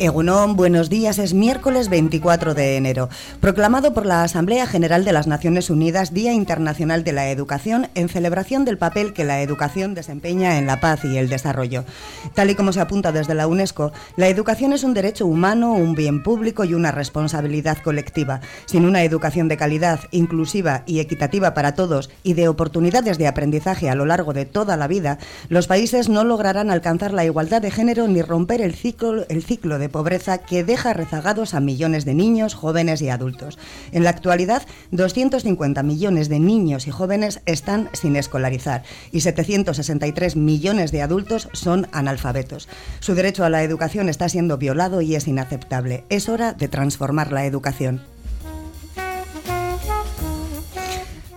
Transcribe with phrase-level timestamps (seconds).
[0.00, 1.18] Egunon, buenos días.
[1.18, 6.32] Es miércoles 24 de enero, proclamado por la Asamblea General de las Naciones Unidas Día
[6.32, 11.04] Internacional de la Educación en celebración del papel que la educación desempeña en la paz
[11.04, 11.84] y el desarrollo.
[12.32, 15.94] Tal y como se apunta desde la UNESCO, la educación es un derecho humano, un
[15.94, 18.40] bien público y una responsabilidad colectiva.
[18.64, 23.90] Sin una educación de calidad, inclusiva y equitativa para todos y de oportunidades de aprendizaje
[23.90, 25.18] a lo largo de toda la vida,
[25.50, 29.78] los países no lograrán alcanzar la igualdad de género ni romper el ciclo, el ciclo
[29.78, 33.58] de pobreza que deja rezagados a millones de niños, jóvenes y adultos.
[33.92, 38.82] En la actualidad, 250 millones de niños y jóvenes están sin escolarizar
[39.12, 42.68] y 763 millones de adultos son analfabetos.
[43.00, 46.04] Su derecho a la educación está siendo violado y es inaceptable.
[46.08, 48.02] Es hora de transformar la educación.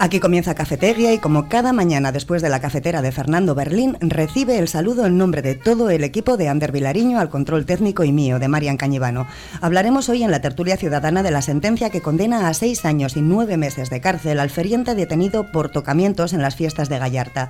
[0.04, 4.60] Aquí comienza Cafeteria y como cada mañana después de la cafetera de Fernando Berlín, recibe
[4.60, 8.12] el saludo en nombre de todo el equipo de Ander Vilariño al control técnico y
[8.12, 9.28] mío, de Marian Cañivano.
[9.62, 13.22] Hablaremos hoy en la tertulia ciudadana de la sentencia que condena a seis años y
[13.22, 17.48] nueve meses de cárcel al feriente detenido por tocamientos en las fiestas de Gallarta,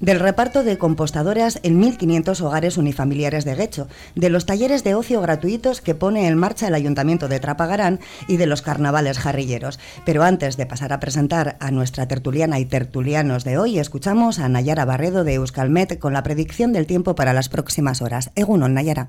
[0.00, 5.20] del reparto de compostadoras en 1.500 hogares unifamiliares de Guecho, de los talleres de ocio
[5.20, 9.78] gratuitos que pone en marcha el Ayuntamiento de Trapagarán y de los carnavales jarrilleros.
[10.06, 14.38] Pero antes de pasar a presentar a nuestra nuestra tertuliana y tertulianos de hoy, escuchamos
[14.38, 18.30] a Nayara Barredo de Euskalmet con la predicción del tiempo para las próximas horas.
[18.36, 19.08] Egunon, Nayara.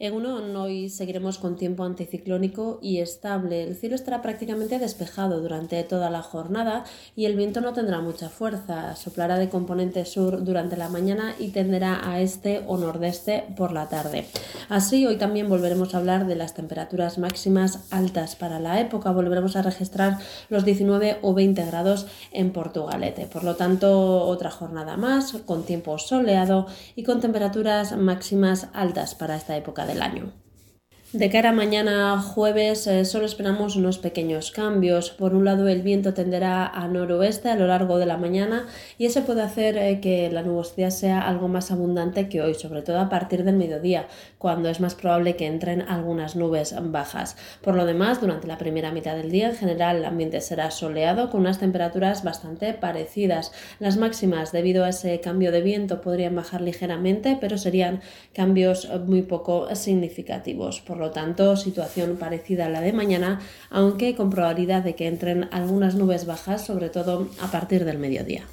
[0.00, 3.62] En hoy seguiremos con tiempo anticiclónico y estable.
[3.62, 6.82] El cielo estará prácticamente despejado durante toda la jornada
[7.14, 8.96] y el viento no tendrá mucha fuerza.
[8.96, 13.88] Soplará de componente sur durante la mañana y tenderá a este o nordeste por la
[13.88, 14.26] tarde.
[14.68, 19.12] Así, hoy también volveremos a hablar de las temperaturas máximas altas para la época.
[19.12, 20.18] Volveremos a registrar
[20.48, 23.26] los 19 o 20 grados en Portugalete.
[23.26, 26.66] Por lo tanto, otra jornada más con tiempo soleado
[26.96, 30.43] y con temperaturas máximas altas para esta época del año.
[31.14, 35.10] De cara a mañana jueves eh, solo esperamos unos pequeños cambios.
[35.10, 38.66] Por un lado el viento tenderá a noroeste a lo largo de la mañana
[38.98, 42.82] y eso puede hacer eh, que la nubosidad sea algo más abundante que hoy, sobre
[42.82, 44.08] todo a partir del mediodía,
[44.38, 47.36] cuando es más probable que entren algunas nubes bajas.
[47.62, 51.30] Por lo demás, durante la primera mitad del día en general el ambiente será soleado
[51.30, 53.52] con unas temperaturas bastante parecidas.
[53.78, 58.00] Las máximas debido a ese cambio de viento podrían bajar ligeramente, pero serían
[58.32, 60.80] cambios muy poco significativos.
[61.10, 66.26] Tanto, situación parecida a la de mañana, aunque con probabilidad de que entren algunas nubes
[66.26, 68.44] bajas, sobre todo a partir del mediodía.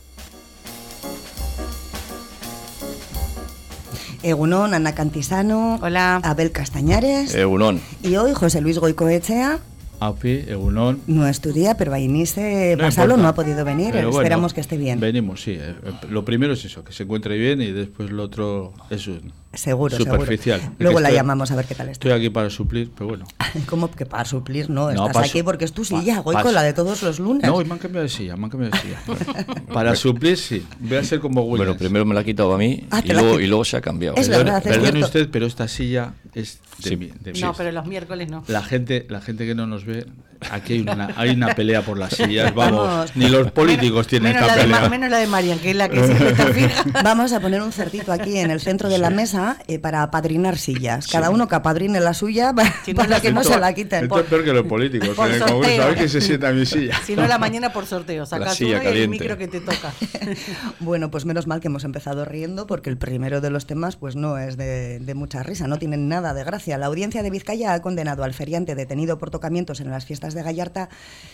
[4.24, 5.80] Egunon, Ana Cantisano.
[5.82, 6.18] Hola.
[6.24, 7.34] Abel Castañares.
[7.34, 7.82] Egunon.
[8.04, 9.60] Y hoy José Luis Goicoechea.
[10.00, 11.02] Api, Egunon.
[11.08, 13.96] No estudia, pero Ainise no Basalo no ha podido venir.
[13.96, 15.00] Esperamos que esté bien.
[15.00, 15.58] Venimos, sí.
[15.60, 15.76] Eh,
[16.10, 19.08] lo primero es eso, que se encuentre bien y después lo otro es
[19.54, 20.62] Seguro, superficial.
[20.80, 22.08] Luego la llamamos a ver qué tal está.
[22.08, 23.26] Estoy aquí para suplir, pero bueno.
[23.66, 24.70] ¿Cómo que para suplir?
[24.70, 27.44] No, estás aquí porque es tu silla, voy con la de todos los lunes.
[27.46, 29.46] No, me han cambiado de silla, me han cambiado de silla.
[29.74, 30.66] para suplir, sí.
[30.80, 31.58] Voy a ser como Williams.
[31.58, 33.82] Bueno, primero me la ha quitado a mí ah, y, luego, y, luego, se ha
[33.82, 34.16] cambiado.
[34.16, 38.44] Es verdad, Perdone usted, pero esta silla es de, mí, No, pero los miércoles no.
[38.48, 40.06] La gente, la gente que no nos ve,
[40.50, 43.16] aquí hay una, hay una pelea por las sillas, vamos.
[43.16, 44.90] Ni los políticos tienen esta pelea.
[44.90, 46.84] menos la de Marian, que es la que siempre está fija.
[47.04, 50.58] Vamos a poner un cerdito aquí en el centro de la mesa eh, para apadrinar
[50.58, 51.08] sillas.
[51.08, 52.54] Cada uno que apadrine la suya
[52.96, 54.04] para, que no se la quiten.
[54.04, 55.10] Esto es peor que los políticos.
[55.10, 57.00] Por en el Congreso, ¿sabes que se sienta mi silla?
[57.06, 58.26] Si no, la mañana por sorteo.
[58.26, 59.94] Sacas uno y el micro que te toca.
[60.80, 64.16] bueno, pues menos mal que hemos empezado riendo porque el primero de los temas pues
[64.16, 66.78] no es de, mucha risa, no tienen nada de gracia.
[66.78, 70.44] La audiencia de Vizcaya ha condenado al feriante detenido por tocamientos en las fiestas de
[70.44, 70.90] Gallarta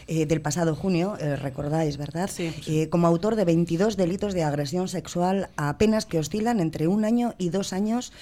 [0.08, 2.30] eh, del pasado junio, eh, recordáis, ¿verdad?
[2.32, 2.54] Sí.
[2.68, 7.06] Eh, como autor de 22 delitos de agresión sexual a penas que oscilan entre un
[7.06, 8.14] año y dos años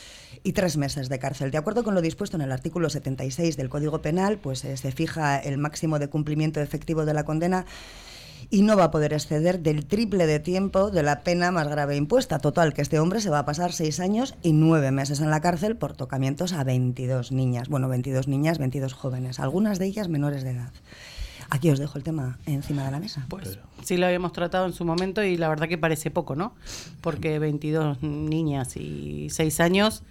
[0.44, 1.52] y tres meses de cárcel.
[1.52, 5.38] De acuerdo con lo dispuesto en el artículo 76 del Código Penal, pues se fija
[5.38, 7.66] el máximo de cumplimiento efectivo de la condena
[8.50, 11.96] y no va a poder exceder del triple de tiempo de la pena más grave
[11.96, 12.40] impuesta.
[12.40, 15.42] Total, que este hombre se va a pasar seis años y nueve meses en la
[15.42, 17.70] cárcel por tocamientos a 22 niñas.
[17.70, 20.72] Bueno, 22 niñas, 22 jóvenes, algunas de ellas menores de edad.
[21.50, 23.26] Aquí os dejo el tema encima de la mesa.
[23.30, 26.54] Pues sí lo habíamos tratado en su momento y la verdad que parece poco, ¿no?
[27.02, 30.04] Porque 22 niñas y 6 años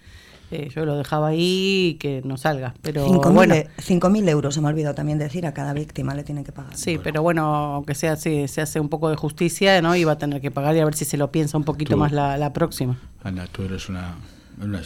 [0.51, 2.73] eh, yo lo dejaba ahí y que no salga.
[2.81, 3.55] Pero 5.000 bueno.
[3.55, 6.75] 5.000 euros, se me ha olvidado también decir, a cada víctima le tienen que pagar.
[6.75, 7.43] Sí, pero bueno,
[7.75, 9.95] aunque sea así, se hace un poco de justicia, ¿no?
[9.95, 11.97] Y va a tener que pagar y a ver si se lo piensa un poquito
[11.97, 12.97] más la, próxima.
[13.23, 14.15] Ana, tú eres una,
[14.61, 14.81] una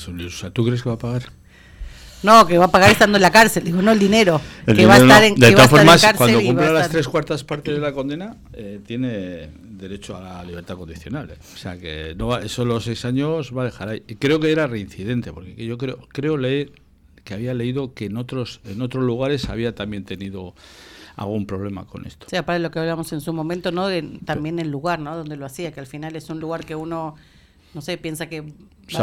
[0.54, 1.24] ¿Tú crees que va a pagar?
[2.24, 4.42] No, que va a pagar estando en la cárcel, digo, no el dinero.
[4.66, 7.80] que va a estar en, de todas formas, cuando cumpla las tres cuartas partes de
[7.80, 9.50] la condena, eh, tiene
[9.80, 11.30] derecho a la libertad condicional.
[11.32, 11.38] ¿eh?
[11.54, 14.02] O sea que no eso los seis años va a dejar ahí.
[14.20, 16.72] Creo que era reincidente, porque yo creo, creo leer
[17.24, 20.56] que había leído que en otros, en otros lugares había también tenido
[21.16, 22.26] algún problema con esto.
[22.26, 23.88] O sea, para lo que hablamos en su momento, ¿no?
[23.88, 25.16] De, también el lugar, ¿no?
[25.16, 27.16] Donde lo hacía, que al final es un lugar que uno
[27.74, 28.44] no sé, piensa que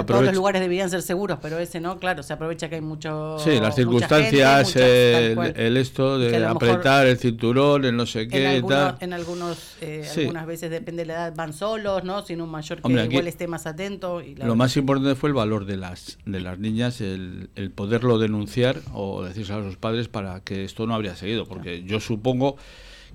[0.06, 3.38] todos los lugares deberían ser seguros, pero ese no, claro, se aprovecha que hay mucho.
[3.38, 8.56] Sí, las circunstancias, el, esto de apretar el cinturón, el no sé qué.
[8.56, 8.96] En, tal.
[9.00, 12.22] en algunos, eh, algunas veces depende de la edad, van solos, ¿no?
[12.22, 14.20] Sin un mayor que igual esté más atento.
[14.20, 18.18] Y lo más importante fue el valor de las, de las niñas, el, el poderlo
[18.18, 22.56] denunciar o decirse a sus padres para que esto no habría seguido, porque yo supongo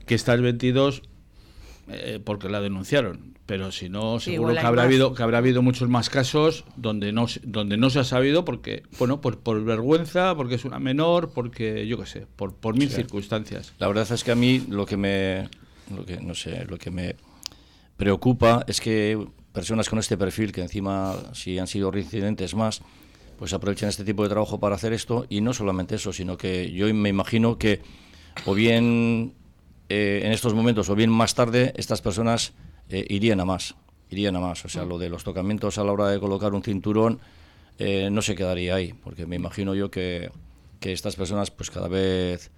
[0.06, 1.03] que estas 22
[1.89, 3.31] eh, porque la denunciaron.
[3.45, 7.25] Pero si no, seguro que habrá habido que habrá habido muchos más casos donde no
[7.44, 11.86] donde no se ha sabido porque bueno por, por vergüenza, porque es una menor, porque
[11.86, 13.74] yo qué sé, por por mil circunstancias.
[13.80, 15.50] La verdad es que a mí lo que me
[15.94, 17.16] lo que no sé, lo que me
[17.98, 19.19] preocupa es que
[19.51, 22.81] personas con este perfil que encima si han sido reincidentes más
[23.38, 26.72] pues aprovechen este tipo de trabajo para hacer esto y no solamente eso, sino que
[26.72, 27.81] yo me imagino que
[28.45, 29.34] o bien
[29.94, 32.54] eh, en estos momentos o bien más tarde estas personas
[32.88, 33.76] eh, irían a más,
[34.10, 34.64] irían a más.
[34.64, 37.20] O sea, lo de los tocamientos a la hora de colocar un cinturón
[37.78, 40.32] eh, no se quedaría ahí, porque me imagino yo que,
[40.80, 42.52] que estas personas pues cada vez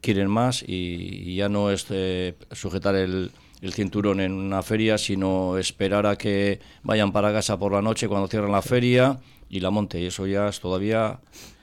[0.00, 1.86] quieren más y, ya no es
[2.52, 3.30] sujetar el,
[3.62, 8.08] el cinturón en una feria, sino esperar a que vayan para casa por la noche
[8.08, 10.00] cuando cierran la feria y la monte.
[10.00, 11.20] Y eso ya es todavía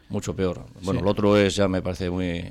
[0.08, 0.66] mucho peor.
[0.82, 2.46] Bueno, lo otro es ya me parece muy,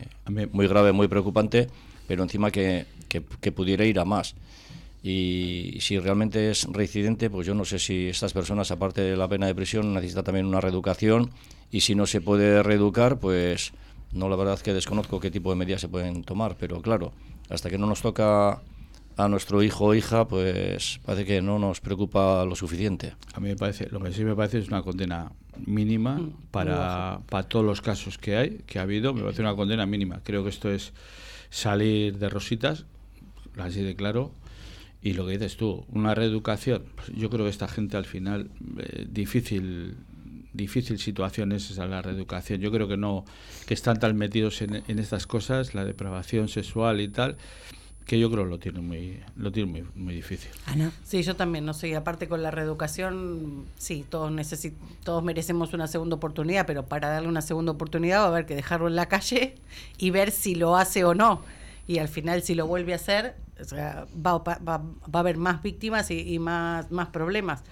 [0.53, 1.69] muy grave, muy preocupante
[2.07, 4.35] pero encima que, que, pudiera ir a más.
[5.03, 9.29] Y si realmente es reincidente, pues yo no sé si estas personas, aparte de la
[9.29, 11.31] pena de prisión, necesitan también una reeducación.
[11.71, 13.73] Y si no se puede reeducar, pues
[14.13, 16.57] no, la verdad es que desconozco qué tipo de medidas se pueden tomar.
[16.59, 17.13] Pero claro,
[17.49, 18.61] hasta que no nos toca
[19.17, 23.15] a nuestro hijo o hija, pues parece que no nos preocupa lo suficiente.
[23.35, 25.33] A mí me parece, lo que sí me parece es una condena
[25.65, 29.57] mínima mm, para, para todos los casos que hay, que ha habido, me parece una
[29.57, 30.21] condena mínima.
[30.23, 30.93] Creo que esto es
[31.51, 32.87] salir de rositas,
[33.57, 34.33] así de claro.
[35.03, 38.51] Y lo que dices tú, una reeducación, pues yo creo que esta gente al final,
[38.79, 39.97] eh, difícil
[40.57, 42.61] difícil situación es esa la reeducación.
[42.61, 43.25] Yo creo que no,
[43.67, 47.37] que están tan metidos en, en estas cosas, la depravación sexual y tal,
[48.07, 50.51] que yo creo lo tiene muy lo tiene muy, muy difícil.
[50.67, 50.93] Ana.
[51.03, 54.33] Sí, yo también, no sé, aparte con la reeducación, sí, todos
[55.03, 58.55] todos merecemos una segunda oportunidad, pero para darle una segunda oportunidad va a haber que
[58.55, 59.57] dejarlo en la calle
[59.99, 61.43] y ver si lo hace o no.
[61.89, 63.35] Y al final si lo vuelve a hacer,
[63.75, 64.83] va, va,
[65.13, 67.65] a haber más víctimas y, más más problemas.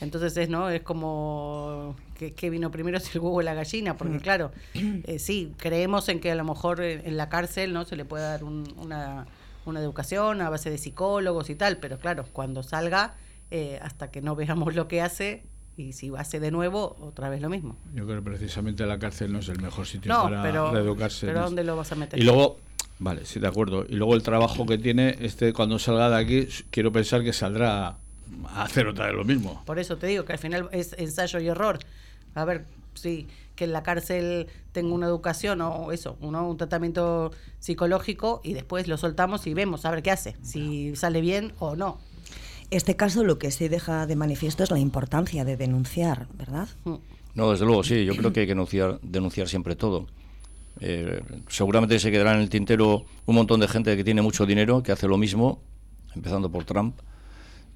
[0.00, 0.70] Entonces es, ¿no?
[0.70, 4.20] Es como que, vino primero si el huevo o la gallina, porque mm.
[4.20, 7.84] claro, eh, sí, creemos en que a lo mejor en, la cárcel, ¿no?
[7.84, 9.26] Se le puede dar una
[9.66, 13.14] una educación a base de psicólogos y tal, pero claro, cuando salga,
[13.50, 15.44] eh, hasta que no veamos lo que hace,
[15.76, 17.76] y si hace de nuevo, otra vez lo mismo.
[17.94, 21.26] Yo creo que precisamente la cárcel no es el mejor sitio para pero, reeducarse.
[21.26, 22.18] Pero ¿dónde lo vas a meter?
[22.18, 22.58] Y luego,
[22.98, 23.86] vale, sí, de acuerdo.
[23.88, 27.96] Y luego el trabajo que tiene, este cuando salga de aquí, quiero pensar que saldrá
[28.48, 29.62] a hacer otra vez lo mismo.
[29.64, 31.78] Por eso te digo que al final es ensayo y error.
[32.34, 33.26] A ver, sí
[33.62, 38.88] que en la cárcel tenga una educación o eso, uno, un tratamiento psicológico y después
[38.88, 42.00] lo soltamos y vemos a ver qué hace, si sale bien o no.
[42.72, 46.68] Este caso lo que sí deja de manifiesto es la importancia de denunciar, ¿verdad?
[46.82, 46.94] Mm.
[47.34, 48.04] No, desde luego, sí.
[48.04, 50.06] Yo creo que hay que denunciar, denunciar siempre todo.
[50.80, 54.82] Eh, seguramente se quedará en el tintero un montón de gente que tiene mucho dinero,
[54.82, 55.62] que hace lo mismo,
[56.16, 56.98] empezando por Trump,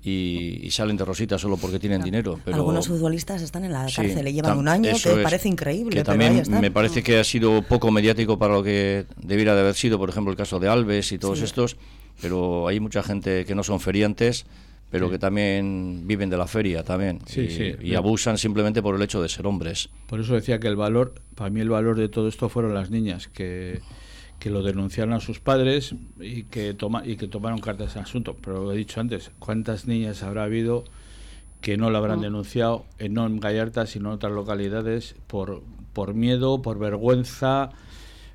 [0.03, 2.39] y, salen de rosita solo porque tienen dinero.
[2.45, 5.97] Pero, Algunos futbolistas están en la cárcel y llevan un año, que parece increíble.
[5.97, 9.75] Que también me parece que ha sido poco mediático para lo que debiera de haber
[9.75, 11.77] sido, por ejemplo, el caso de Alves y todos estos,
[12.21, 14.47] pero hay mucha gente que no son feriantes
[14.89, 19.21] pero que también viven de la feria también y, y, abusan simplemente por el hecho
[19.21, 19.89] de ser hombres.
[20.07, 22.91] Por eso decía que el valor, para mí el valor de todo esto fueron las
[22.91, 23.81] niñas, que
[24.39, 28.05] que lo denunciaron a sus padres y que, toma, y que tomaron cartas en el
[28.05, 28.37] asunto.
[28.41, 30.85] Pero lo he dicho antes, ¿cuántas niñas habrá habido
[31.61, 32.23] que no lo habrán mm.
[32.23, 35.63] denunciado, en, no en Gallarta, sino en otras localidades, por,
[35.93, 37.71] por miedo, por vergüenza?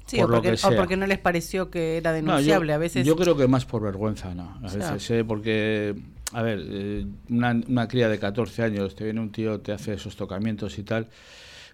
[0.09, 0.69] por o, porque, lo que sea.
[0.71, 2.71] o porque no les pareció que era denunciable.
[2.71, 3.05] yo, a veces.
[3.05, 4.57] Yo creo que más por vergüenza, ¿no?
[4.63, 5.23] A veces, ¿eh?
[5.23, 5.95] porque,
[6.33, 9.93] a ver, eh, una, una cría de 14 años, te viene un tío, te hace
[9.93, 11.07] esos tocamientos y tal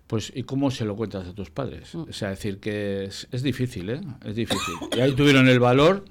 [0.07, 1.93] pues, ¿y cómo se lo cuentas a tus padres?
[1.93, 2.05] Mm.
[2.09, 4.01] O sea, decir que es, es difícil, ¿eh?
[4.25, 4.73] Es difícil.
[4.95, 6.05] Y ahí tuvieron el valor.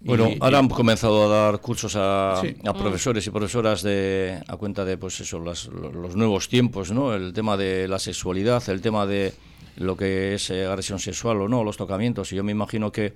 [0.00, 4.84] Bueno, ahora han comenzado a dar cursos a, a, profesores y profesoras de, a cuenta
[4.84, 5.70] de pues eso, los
[6.14, 7.14] nuevos tiempos, ¿no?
[7.14, 9.32] El tema de la sexualidad, el tema de
[9.76, 12.32] lo que es eh, agresión sexual o no, los tocamientos.
[12.32, 13.14] Y yo me imagino que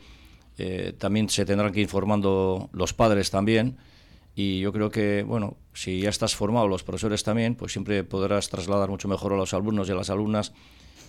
[0.59, 3.77] eh, también se tendrán que ir formando los padres también.
[4.41, 8.49] Y yo creo que, bueno, si ya estás formado, los profesores también, pues siempre podrás
[8.49, 10.53] trasladar mucho mejor a los alumnos y a las alumnas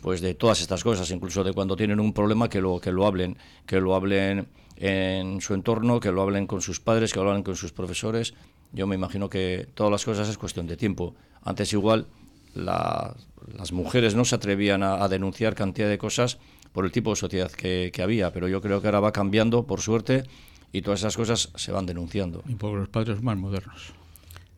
[0.01, 3.05] pues de todas estas cosas, incluso de cuando tienen un problema que lo que lo
[3.05, 7.29] hablen, que lo hablen en su entorno, que lo hablen con sus padres, que lo
[7.29, 8.33] hablen con sus profesores.
[8.71, 11.13] Yo me imagino que todas las cosas es cuestión de tiempo.
[11.43, 12.07] Antes igual
[12.55, 16.39] las mujeres no se atrevían a, denunciar cantidad de cosas
[16.71, 19.81] por el tipo de sociedad que, había, pero yo creo que ahora va cambiando, por
[19.81, 20.24] suerte,
[20.71, 22.43] y todas esas cosas se van denunciando.
[22.47, 23.93] Y por los padres más modernos.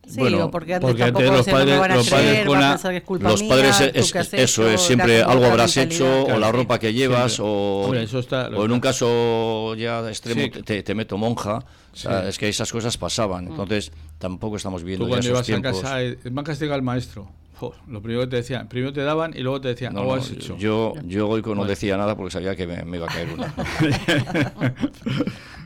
[0.06, 3.80] Sí, bueno, porque antes tampoco los padres, a los padres, con la, es los padres
[3.80, 8.48] es, eso es siempre algo habrás hecho o la ropa que llevas o, eso está,
[8.48, 12.72] o en un caso ya extremo te, te, meto monja o sea, es que esas
[12.72, 13.46] cosas pasaban.
[13.46, 17.28] Entonces tampoco estamos viendo Tú cuando ibas a casa me ha castigado el maestro.
[17.86, 20.56] Lo primero que te decían, primero te daban y luego te decían, no, has hecho.
[20.56, 23.54] Yo, yo hoy no decía nada porque sabía que me, iba a caer una.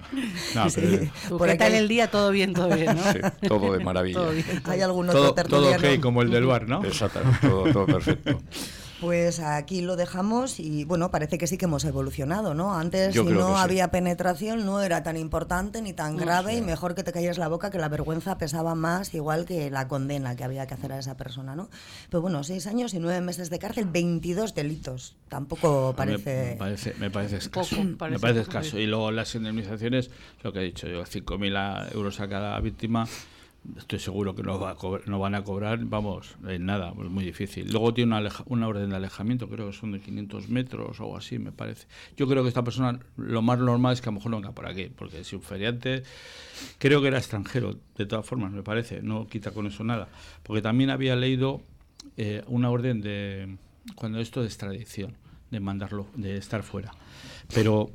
[0.55, 2.11] no, Por ¿Qué tal el día?
[2.11, 3.13] Todo bien, todo bien, ¿no?
[3.13, 4.21] Sí, todo de maravilla.
[4.65, 6.85] Hay algún otro todo, todo ok, como el del bar, ¿no?
[6.85, 8.41] Exacto, todo, todo perfecto.
[9.01, 12.75] Pues aquí lo dejamos y bueno, parece que sí que hemos evolucionado, ¿no?
[12.75, 17.03] Antes si no había penetración no era tan importante ni tan grave y mejor que
[17.03, 20.67] te calles la boca que la vergüenza pesaba más igual que la condena que había
[20.67, 21.69] que hacer a esa persona, ¿no?
[22.09, 25.15] Pero bueno, seis años y nueve meses de cárcel, 22 delitos.
[25.29, 26.53] Tampoco parece...
[26.53, 27.77] Me, parece, me parece escaso.
[27.85, 28.79] me parece escaso.
[28.79, 30.11] Y luego las indemnizaciones,
[30.43, 33.07] lo que he dicho yo, 5.000 euros a cada víctima
[33.77, 37.25] estoy seguro que no, va a no van a cobrar, vamos, en nada, es muy
[37.25, 37.71] difícil.
[37.71, 41.17] Luego tiene una, una orden de alejamiento, creo que son de 500 metros o algo
[41.17, 41.87] así, me parece.
[42.17, 44.53] Yo creo que esta persona, lo más normal es que a lo mejor no venga
[44.53, 46.03] por aquí, porque si un feriante,
[46.79, 50.09] creo que era extranjero, de todas formas, me parece, no quita con eso nada.
[50.43, 51.63] Porque también había leído
[52.17, 53.57] eh, una orden de,
[53.95, 55.17] cuando esto de extradición,
[55.51, 56.93] de mandarlo, de estar fuera.
[57.55, 57.91] Pero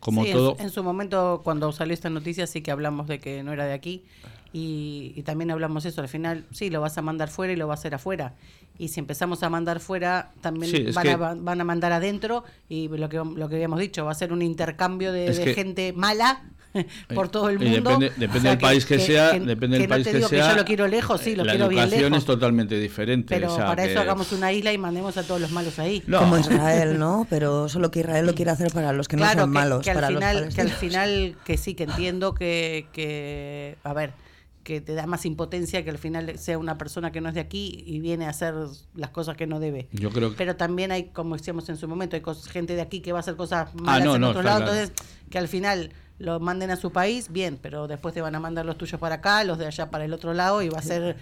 [0.00, 0.56] como todo...
[0.58, 3.64] En, en, su momento, cuando salió esta noticia, sí que hablamos de que no era
[3.64, 4.04] de aquí
[4.52, 7.74] y, también hablamos eso, al final sí, lo vas a mandar fuera y lo va
[7.74, 8.34] a hacer afuera.
[8.78, 13.08] Y si empezamos a mandar fuera, también van, a, van, a, mandar adentro y lo
[13.08, 16.44] que, lo que habíamos dicho, va a ser un intercambio de, gente mala
[17.14, 17.98] por todo el mundo.
[18.16, 20.50] depende, del país que, sea, depende del país que, sea.
[20.50, 22.18] yo lo quiero lejos, sí, lo la quiero bien lejos.
[22.18, 23.34] es totalmente diferente.
[23.34, 26.00] Pero para eso hagamos una isla y mandemos a todos los malos ahí.
[26.02, 27.26] Como Israel, ¿no?
[27.28, 29.82] Pero solo que Israel lo quiere hacer para los que no son malos.
[29.82, 34.27] Que al, para final, que al final, que sí, que entiendo que, que a ver
[34.68, 37.40] que te da más impotencia que al final sea una persona que no es de
[37.40, 38.52] aquí y viene a hacer
[38.94, 39.88] las cosas que no debe.
[39.92, 43.12] Yo creo Pero también hay, como decíamos en su momento, hay gente de aquí que
[43.12, 44.92] va a hacer cosas ah, malas en otro lado, entonces
[45.30, 48.66] que al final lo manden a su país, bien, pero después te van a mandar
[48.66, 51.16] los tuyos para acá, los de allá para el otro lado y va a ser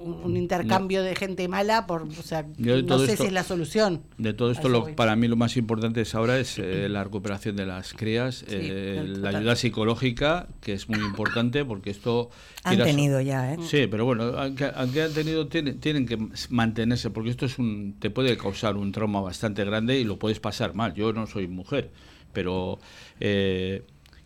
[0.00, 4.02] un, intercambio de gente mala, por, o sea, no sé si es la solución.
[4.16, 7.56] De todo esto, lo, para mí lo más importante es ahora es eh, la recuperación
[7.56, 12.30] de las crías, eh, la ayuda psicológica, que es muy importante porque esto...
[12.62, 13.58] Han tenido ya, ¿eh?
[13.62, 18.08] Sí, pero bueno, aunque, han tenido, tienen, tienen que mantenerse porque esto es un te
[18.08, 20.94] puede causar un trauma bastante grande y lo puedes pasar mal.
[20.94, 21.90] Yo no soy mujer,
[22.32, 22.78] pero...
[23.20, 23.82] Eh,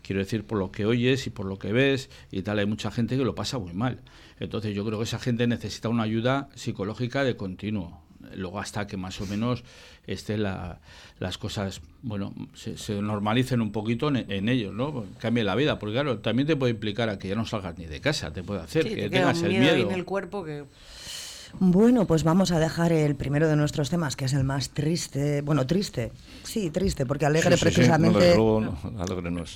[0.09, 2.91] quiero decir, por lo que oyes y por lo que ves y tal, hay mucha
[2.91, 4.01] gente que lo pasa muy mal.
[4.41, 8.01] Entonces yo creo que esa gente necesita una ayuda psicológica de continuo.
[8.35, 9.65] Luego hasta que más o menos
[10.07, 15.05] estén las cosas, bueno, se, normalicen un poquito en, ellos, ¿no?
[15.19, 17.85] Cambie la vida, porque claro, también te puede implicar a que ya no salgas ni
[17.85, 19.91] de casa, te puede hacer que tengas el miedo.
[19.91, 20.65] en el cuerpo que
[21.59, 25.43] bueno, pues vamos a dejar el primero de nuestros temas, que es el más triste.
[25.43, 26.13] Bueno, triste,
[26.45, 28.37] sí, triste, porque alegre precisamente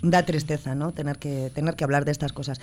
[0.03, 0.93] da tristeza, ¿no?
[0.93, 2.61] Tener que, tener que hablar de estas cosas.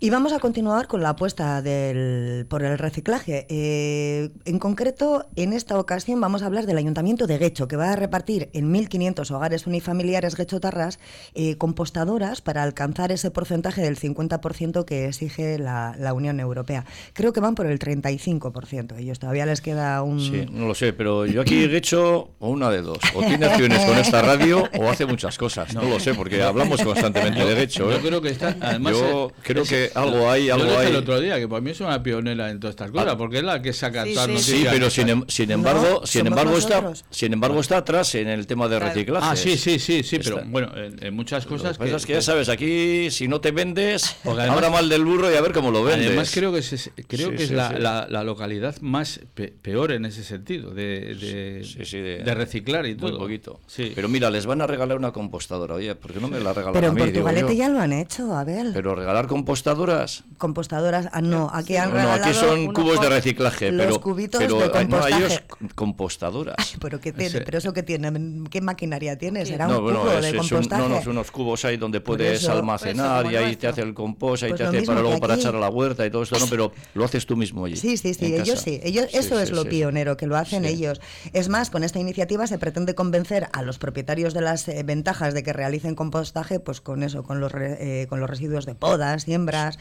[0.00, 3.46] Y vamos a continuar con la apuesta del, por el reciclaje.
[3.48, 7.92] Eh, en concreto, en esta ocasión vamos a hablar del Ayuntamiento de Guecho, que va
[7.92, 10.98] a repartir en 1.500 hogares unifamiliares guechotarras
[11.34, 16.84] eh, compostadoras para alcanzar ese porcentaje del 50% que exige la, la Unión Europea.
[17.12, 18.65] Creo que van por el 35%.
[18.72, 20.20] Ellos todavía les queda un...
[20.20, 22.98] Sí, no lo sé, pero yo aquí he hecho o una de dos.
[23.14, 25.74] O tiene acciones con esta radio o hace muchas cosas.
[25.74, 27.90] No, lo sé, porque hablamos constantemente de hecho.
[27.90, 28.00] Yo ¿eh?
[28.02, 28.56] creo que está...
[28.60, 30.88] Además, yo creo que algo hay, algo yo hay.
[30.88, 33.16] el otro día, que para mí es una pionera en todas estas cosas, ah.
[33.16, 36.26] porque es la que saca sí, todas sí, Sí, pero sin, em, sin embargo, sin
[36.26, 39.26] embargo está, sin embargo está atrás en el tema de reciclaje.
[39.28, 41.78] Ah, sí, sí, sí, sí, pero bueno, en, muchas cosas...
[41.78, 45.36] que, es que ya sabes, aquí si no te vendes, habla mal del burro y
[45.36, 46.08] a ver cómo lo vendes.
[46.08, 50.24] Además creo que es, creo que es la, la, localidad calidad más peor en ese
[50.24, 53.10] sentido, de, de, reciclar y todo.
[53.10, 53.60] Muy poquito.
[53.66, 53.92] Sí.
[53.94, 56.72] Pero mira, les van a regalar una compostadora, oye, ¿por qué no me la regalan
[56.72, 57.00] Pero a mí?
[57.02, 58.68] en Portugalete ya lo han hecho, a ver.
[58.72, 60.24] Pero regalar compostadoras.
[60.38, 62.18] Compostadoras, ah, no, aquí han regalado.
[62.18, 64.00] No, aquí son cubos de reciclaje, los pero.
[64.00, 65.10] cubitos pero de compostaje.
[65.10, 65.42] no, ellos
[65.74, 66.76] compostadoras.
[66.80, 67.40] pero, ¿qué tiene?
[67.42, 68.12] ¿Pero eso qué tiene?
[68.50, 69.44] ¿Qué maquinaria tiene?
[69.44, 70.82] ¿Será no, un cubo de compostaje?
[70.82, 74.44] Un, no, no, unos cubos ahí donde puedes almacenar y ahí te hace el compost,
[74.44, 76.46] ahí pues te hace para luego para echar a la huerta y todo esto, ¿no?
[76.46, 77.76] Pero lo haces tú mismo allí.
[77.76, 78.78] Sí, sí, sí, ellos sí.
[78.84, 81.00] Ellos, eso es lo pionero, que lo hacen ellos.
[81.32, 85.34] Es más, con esta iniciativa se pretende convencer a los propietarios de las eh, ventajas
[85.34, 89.24] de que realicen compostaje, pues con eso, con los, eh, con los residuos de podas,
[89.24, 89.78] siembras,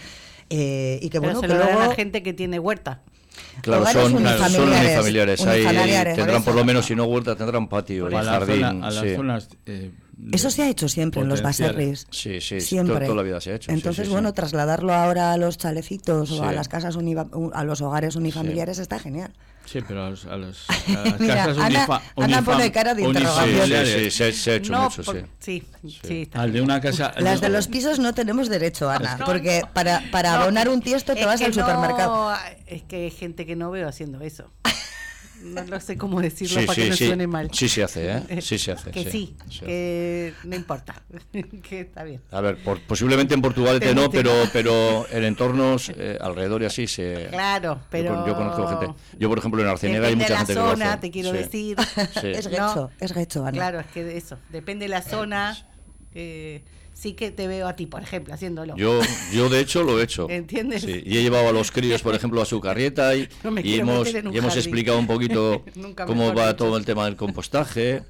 [0.49, 1.79] eh, y que bueno, que luego...
[1.79, 3.01] la gente que tiene huerta.
[3.61, 5.45] Claro, son, unifamiliares.
[5.45, 5.65] Ahí
[6.15, 8.63] tendrán por lo menos, si no huerta, tendrán patio y jardín.
[8.63, 9.49] a las zonas,
[10.31, 12.07] eso se ha hecho siempre en los baserris.
[12.09, 13.05] Sí, sí, siempre.
[13.05, 13.71] Toda, la vida se ha hecho.
[13.71, 18.79] Entonces, bueno, trasladarlo ahora a los chalecitos o a las casas a los hogares unifamiliares
[18.79, 19.33] está genial.
[19.65, 23.67] Sí, pero a, los, a, los, las casas Ana, Ana pone cara de interrogación.
[23.85, 25.03] Sí, sí, se, ha hecho mucho,
[25.39, 25.63] sí.
[26.03, 27.13] Sí, Al de una casa...
[27.17, 31.25] Las de los pisos no tenemos derecho, Ana, porque para, para abonar un tiesto te
[31.25, 32.31] vas al supermercado.
[32.67, 34.51] Es que hay gente que no veo haciendo eso.
[35.45, 37.49] no lo sé cómo decirlo para que no suene mal.
[37.53, 38.41] Sí se hace, ¿eh?
[38.41, 38.91] Sí se hace.
[38.91, 41.01] Que sí, que no importa,
[41.69, 42.21] que está bien.
[42.31, 47.27] A ver, posiblemente en Portugal no, pero pero en entornos eh, alrededor y así se...
[47.29, 48.25] Claro, pero...
[48.25, 48.93] Yo, conozco gente...
[49.17, 50.97] Yo, por ejemplo, en Arcenega hay mucha gente zona, que lo hace.
[50.99, 51.77] te quiero decir.
[52.35, 53.51] Es gecho, es gecho, Ana.
[53.51, 55.57] Claro, es que eso, depende de la zona...
[56.13, 56.63] Eh,
[56.95, 58.75] sí que te veo a ti, por ejemplo, haciéndolo.
[58.75, 58.99] Yo,
[59.31, 60.27] yo de hecho lo he hecho.
[60.29, 60.81] ¿Entiendes?
[60.81, 63.27] Sí, y he llevado a los críos, por ejemplo, a su carrieta y,
[63.63, 65.63] y hemos, y hemos explicado un poquito
[66.07, 68.01] cómo va todo el tema del compostaje,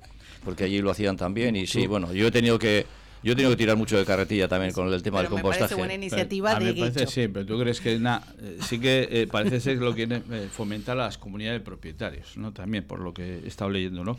[0.46, 1.56] porque allí lo hacían también.
[1.56, 2.86] Y sí, bueno, yo he tenido que
[3.24, 5.63] yo he tenido que tirar mucho de carretilla también con el tema del compostaje.
[5.63, 8.80] Me parece buena iniciativa de me parece, sí, pero tú crees que na, eh, sí
[8.80, 12.54] que eh, parece ser que lo quiere eh, fomentar las comunidades de propietarios, ¿no?
[12.54, 14.15] También por lo que he estado leyendo, ¿no?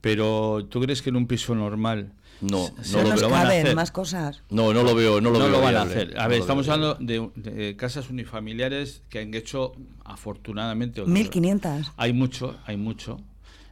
[0.00, 2.10] Pero tú crees que en un piso normal
[2.42, 3.74] no, no, lo, van a hacer.
[3.74, 4.42] más cosas.
[4.50, 6.18] No, no lo veo, no lo, no lo van a hacer.
[6.18, 9.72] A ver, estamos hablando de, casas unifamiliares que han hecho
[10.04, 11.92] afortunadamente 1500.
[11.96, 13.20] Hay mucho, hay mucho.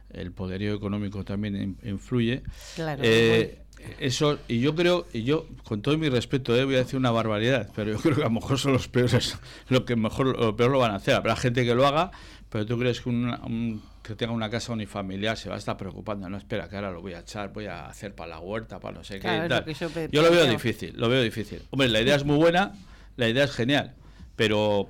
[0.09, 2.43] El poderío económico también influye.
[2.75, 3.01] Claro.
[3.05, 3.61] Eh,
[3.99, 7.09] eso y yo creo y yo con todo mi respeto eh, voy a decir una
[7.09, 9.37] barbaridad pero yo creo que a lo mejor son los peores
[9.69, 12.11] lo que mejor lo peor lo van a hacer habrá gente que lo haga
[12.51, 16.27] pero tú crees que un que tenga una casa unifamiliar se va a estar preocupando,
[16.27, 18.97] no espera que ahora lo voy a echar, voy a hacer para la huerta, para
[18.97, 20.09] no sé qué.
[20.11, 21.61] yo, lo veo difícil, lo veo difícil.
[21.69, 22.73] Hombre, la idea es muy buena,
[23.15, 23.93] la idea es genial,
[24.35, 24.89] pero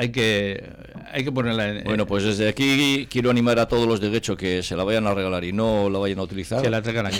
[0.00, 0.64] hay que
[1.12, 4.34] hay que ponerla en, bueno pues desde aquí quiero animar a todos los de Guecho
[4.34, 7.06] que se la vayan a regalar y no la vayan a utilizar que la traigan
[7.06, 7.18] aquí.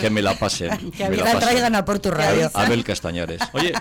[0.00, 2.50] que, me la pasen que me la, traigan a por tu radio.
[2.52, 3.40] Abel Castañares.
[3.52, 3.72] Oye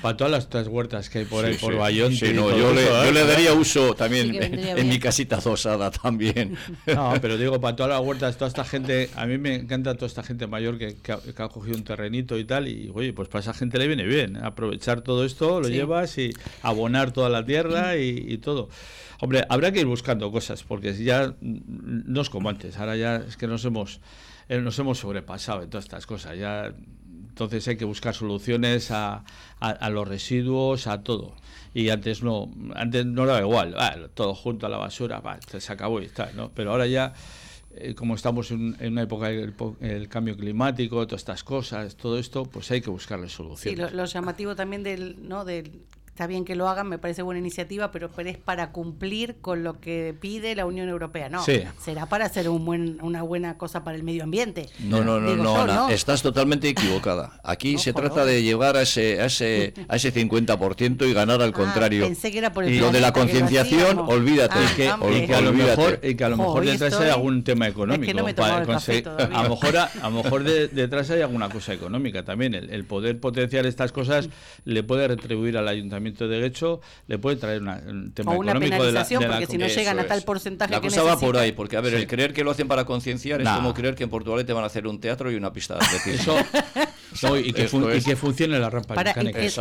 [0.00, 3.10] para todas las tres huertas que hay por ahí por Bayón no, yo, le, yo,
[3.12, 6.56] le, daría uso también en, mi casita dosada también.
[6.86, 10.06] No pero digo para todas las huertas toda esta gente a mí me encanta toda
[10.06, 13.40] esta gente mayor que, que, ha, cogido un terrenito y tal y oye pues para
[13.40, 16.30] esa gente le viene bien aprovechar todo esto lo llevas y
[16.62, 17.55] abonar toda la tierra
[17.96, 18.68] y, todo.
[19.20, 23.36] Hombre, habrá que ir buscando cosas, porque ya no es como antes, ahora ya es
[23.36, 24.00] que nos hemos,
[24.48, 26.72] eh, nos hemos sobrepasado en todas estas cosas, ya
[27.36, 29.22] entonces hay que buscar soluciones a,
[29.60, 31.34] a, los residuos, a todo.
[31.74, 33.76] Y antes no, antes no era igual,
[34.14, 36.50] todo junto a la basura, se acabó y está, ¿no?
[36.54, 37.12] Pero ahora ya
[37.78, 42.70] eh, como estamos en, una época del cambio climático, todas estas cosas, todo esto, pues
[42.70, 43.78] hay que buscarle soluciones.
[43.78, 45.44] Sí, lo, lo llamativo también del, ¿no?
[45.44, 45.70] del
[46.16, 49.80] está bien que lo hagan, me parece buena iniciativa, pero, es para cumplir con lo
[49.80, 51.28] que pide la Unión Europea.
[51.28, 54.66] No, será para hacer un buen, una buena cosa para el medio ambiente.
[54.78, 57.38] No, no, no, no, estás totalmente equivocada.
[57.44, 61.50] Aquí se trata de llegar a ese, a ese, a ese 50% y ganar al
[61.50, 62.04] ah, contrario.
[62.04, 64.54] Pensé que era por el y lo de la concienciación, olvídate.
[64.56, 67.44] Ah, que, y, que a lo mejor, y que a lo mejor detrás hay algún
[67.44, 68.10] tema económico.
[68.10, 72.54] a lo mejor, a, lo mejor detrás hay alguna cosa económica también.
[72.54, 74.30] El, el poder potenciar estas cosas
[74.64, 78.78] le puede retribuir al ayuntamiento de hecho le puede traer un tema o una económico
[78.78, 81.52] penalización, de la, porque si no llegan a tal porcentaje la cosa va por ahí,
[81.52, 84.10] porque a ver, el creer que lo hacen para concienciar es como creer que en
[84.10, 86.34] Portugal te van a hacer un teatro y una pista de atletismo.
[86.38, 86.46] Eso,
[87.22, 89.14] y, que y, que funcione la rampa para,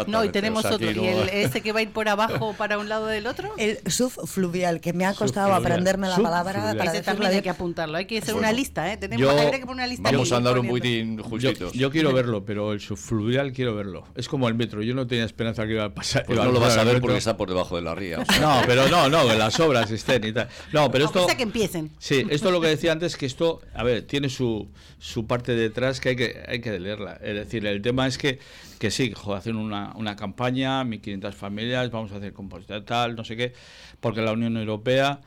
[0.08, 0.92] No, y tenemos otro.
[0.92, 3.54] ¿Y el, ese que va a ir por abajo para un lado del otro?
[3.58, 7.98] El subfluvial, que me ha costado aprenderme la palabra para ese también hay que apuntarlo.
[7.98, 8.98] Hay que hacer una lista, ¿eh?
[8.98, 10.12] Tenemos que poner una lista.
[10.12, 11.74] Vamos a andar un poquitín justitos.
[11.74, 14.06] Yo, quiero verlo, pero el subfluvial quiero verlo.
[14.16, 14.82] Es como el metro.
[14.82, 16.26] Yo no tenía esperanza que iba a pasar.
[16.26, 18.18] Pues no lo vas a ver porque está por debajo de la ría.
[18.42, 20.48] No, pero no, no, que las obras estén y tal.
[20.72, 21.26] No, pero esto.
[21.28, 21.92] que empiecen.
[22.00, 24.68] Sí, esto es lo que decía antes, que esto, a ver, tiene su,
[25.00, 27.20] su parte detrás que hay que, hay que leerla.
[27.22, 28.40] Es decir, el tema es que,
[28.80, 33.24] que sí, joder, hacen una, una campaña, 1.500 familias, vamos a hacer composita tal, no
[33.24, 33.54] sé qué,
[34.00, 35.22] porque la Unión Europea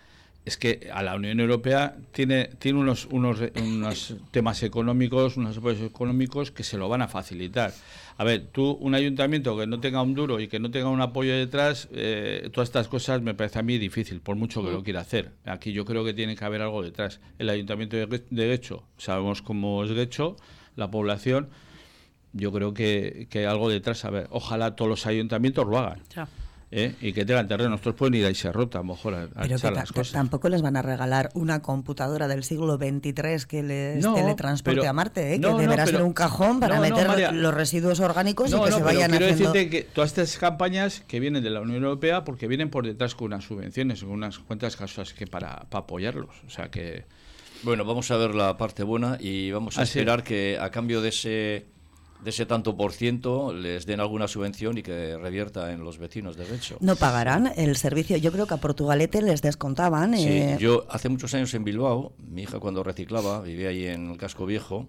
[0.49, 5.83] es que a la Unión Europea tiene, tiene unos, unos, unos temas económicos, unos apoyos
[5.83, 7.73] económicos que se lo van a facilitar.
[8.17, 11.01] A ver, tú, un ayuntamiento que no tenga un duro y que no tenga un
[11.01, 14.83] apoyo detrás, eh, todas estas cosas me parece a mí difícil, por mucho que lo
[14.83, 15.33] quiera hacer.
[15.45, 17.21] Aquí yo creo que tiene que haber algo detrás.
[17.39, 20.37] El ayuntamiento de, de Guecho, sabemos cómo es Guecho,
[20.77, 21.49] la población,
[22.33, 24.05] yo creo que, que hay algo detrás.
[24.05, 26.03] A ver, ojalá todos los ayuntamientos lo hagan.
[26.71, 26.95] ¿eh?
[27.01, 27.71] y que tengan terreno.
[27.71, 29.91] Nosotros pueden ir a se rota, a lo mejor, a, a Pero echar que las
[29.91, 30.12] cosas.
[30.12, 34.91] tampoco les van a regalar una computadora del siglo XXIII que les No, teletransporte pero-
[34.91, 35.38] a Marte, ¿eh?
[35.38, 37.33] no, que no, deberá pero- ser un cajón para no, no, meter María.
[37.33, 39.53] los residuos orgánicos y No, que no, se pero vayan quiero haciendo...
[39.55, 43.14] decirte que todas estas campañas que vienen de la Unión Europea, porque vienen por detrás
[43.14, 46.35] con unas subvenciones, con unas cuantas cosas que para, para apoyarlos.
[46.47, 47.07] O sea que.
[47.62, 49.99] Bueno, vamos a ver la parte buena y vamos a Ah, sí.
[49.99, 51.67] esperar que a cambio de ese
[52.25, 56.37] de ese tanto por ciento les den alguna subvención y que revierta en los vecinos
[56.37, 56.77] de Becho.
[56.81, 58.17] No pagarán el servicio.
[58.17, 60.17] Yo creo que a Portugalete les descontaban.
[60.17, 64.11] Sí, eh, yo hace muchos años en Bilbao, mi hija cuando reciclaba, vivía ahí en
[64.11, 64.89] el casco viejo,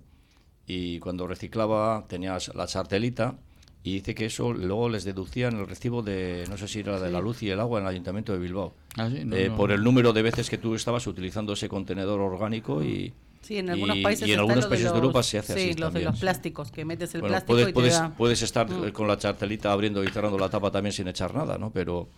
[0.66, 3.36] y cuando reciclaba tenía la chartelita,
[3.82, 7.10] y dice que eso luego les deducían el recibo de, no sé si era de
[7.12, 9.56] la luz y el agua en el ayuntamiento de Bilbao, Ah, sí, no, Eh, no.
[9.56, 13.14] por el número de veces que tú estabas utilizando ese contenedor orgánico y...
[13.50, 15.60] Sí, en algunos y- países y en algunos países de, los- Europa se hace sí,
[15.60, 16.22] así los también, de los sí.
[16.22, 18.10] plásticos, que metes el Bueno, plástico puedes, y puedes, te da...
[18.16, 18.92] puedes estar Mm.
[18.92, 21.72] con la chartelita abriendo y cerrando la tapa también sin echar nada, ¿no?
[21.72, 22.10] Pero,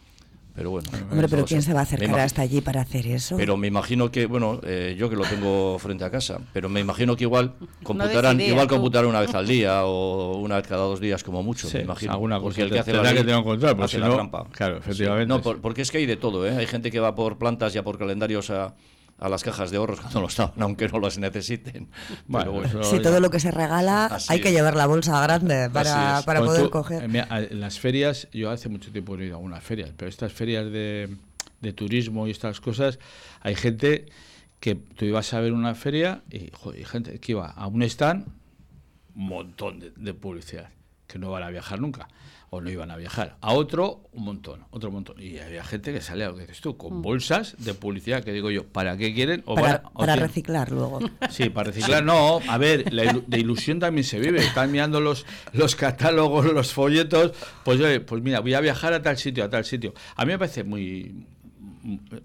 [0.53, 0.89] pero bueno.
[1.09, 3.37] Hombre, pero no ¿quién se va a Me acercar hasta allí para hacer eso?
[3.37, 6.81] Pero me imagino que, bueno, eh, yo que lo tengo frente a casa, pero me
[6.81, 10.81] imagino que igual computarán, idea, igual computarán una vez al día o una vez cada
[10.83, 12.11] dos días como mucho, Sí, me imagino.
[12.11, 14.15] alguna cosa porque el que hace la ley que cuenta, porque hace si la no-
[14.15, 14.45] trampa.
[14.51, 14.81] claro, Sí.
[14.89, 15.27] efectivamente.
[15.27, 16.57] No, por- porque es que hay de todo, ¿eh?
[16.57, 18.75] Hay gente que va por plantas ya por calendarios a,
[19.21, 21.87] a las cajas de ahorros cuando lo estaban, aunque no las necesiten.
[22.27, 22.83] Bueno, bueno.
[22.83, 26.41] Si todo lo que se regala Así hay que llevar la bolsa grande para, para
[26.41, 27.03] poder tú- coger.
[27.03, 29.63] eh, mira, a- en las ferias, yo hace mucho tiempo no he ido a algunas
[29.63, 31.07] ferias, pero estas ferias de,
[31.61, 32.97] de turismo y estas cosas,
[33.41, 34.07] hay gente
[34.59, 38.25] que tú ibas a ver una feria y, joder, gente que iba a un stand,
[39.15, 40.69] un montón de, de publicidad,
[41.07, 42.07] que no van a viajar nunca,
[42.53, 43.37] o no iban a viajar.
[43.39, 45.15] A otro, un montón, otro montón.
[45.21, 48.51] Y había gente que salía, lo que dices tú, con bolsas de publicidad, que digo
[48.51, 49.41] yo, ¿para qué quieren?
[49.45, 49.61] O Mm.
[49.61, 50.99] Para, a- o reciclar luego.
[51.29, 52.41] Sí, para reciclar, no.
[52.49, 54.39] A ver, la ilu- de ilusión también se vive.
[54.41, 57.31] Están mirando los, los catálogos, los folletos.
[57.63, 59.93] Pues, pues mira, voy a viajar a tal sitio, a tal sitio.
[60.17, 61.25] A mí me parece muy.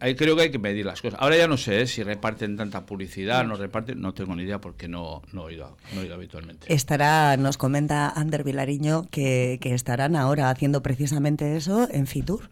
[0.01, 1.19] Ahí Creo que hay que medir las cosas.
[1.21, 1.87] Ahora ya no sé ¿eh?
[1.87, 5.77] si reparten tanta publicidad, no reparten, no tengo ni idea porque no, no, he, ido,
[5.95, 6.73] no he ido habitualmente.
[6.73, 12.51] Estará, nos comenta Ander Vilariño que, que estarán ahora haciendo precisamente eso en Fitur.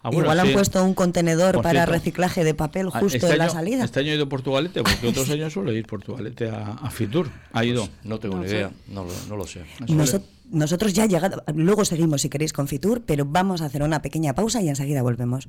[0.00, 0.52] Ah, bueno, Igual han sí.
[0.52, 1.92] puesto un contenedor Por para cierto.
[1.92, 3.84] reciclaje de papel Ah, justo este en la año- salida.
[3.84, 7.28] Este año he ido a Portugalete, porque otros años suelo ir Portugalete a, a Fitur.
[7.52, 7.88] Ha ido.
[8.04, 9.62] No tengo ni idea, no lo, no lo sé.
[9.88, 14.00] Noso- nosotros ya llegado, luego seguimos si queréis con Fitur, pero vamos a hacer una
[14.00, 15.48] pequeña pausa y enseguida volvemos.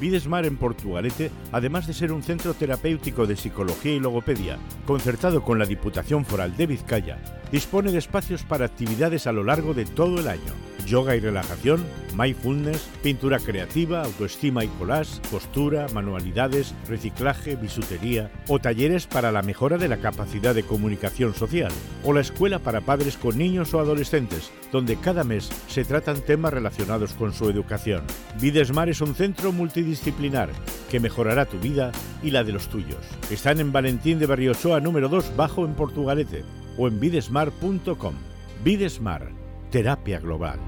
[0.00, 5.58] Videsmar en Portugalete, además de ser un centro terapéutico de psicología y logopedia, concertado con
[5.58, 7.18] la Diputación Foral de Vizcaya,
[7.52, 10.69] dispone de espacios para actividades a lo largo de todo el año.
[10.86, 11.84] Yoga y relajación,
[12.16, 19.78] mindfulness, pintura creativa, autoestima y collage, costura, manualidades, reciclaje, bisutería o talleres para la mejora
[19.78, 21.72] de la capacidad de comunicación social,
[22.04, 26.52] o la escuela para padres con niños o adolescentes, donde cada mes se tratan temas
[26.52, 28.04] relacionados con su educación.
[28.40, 30.50] Videsmar es un centro multidisciplinar
[30.90, 32.98] que mejorará tu vida y la de los tuyos.
[33.30, 36.44] Están en Valentín de Barriochoa número 2 bajo en Portugalete
[36.76, 38.14] o en videsmar.com.
[38.64, 39.30] Videsmar,
[39.70, 40.58] terapia global.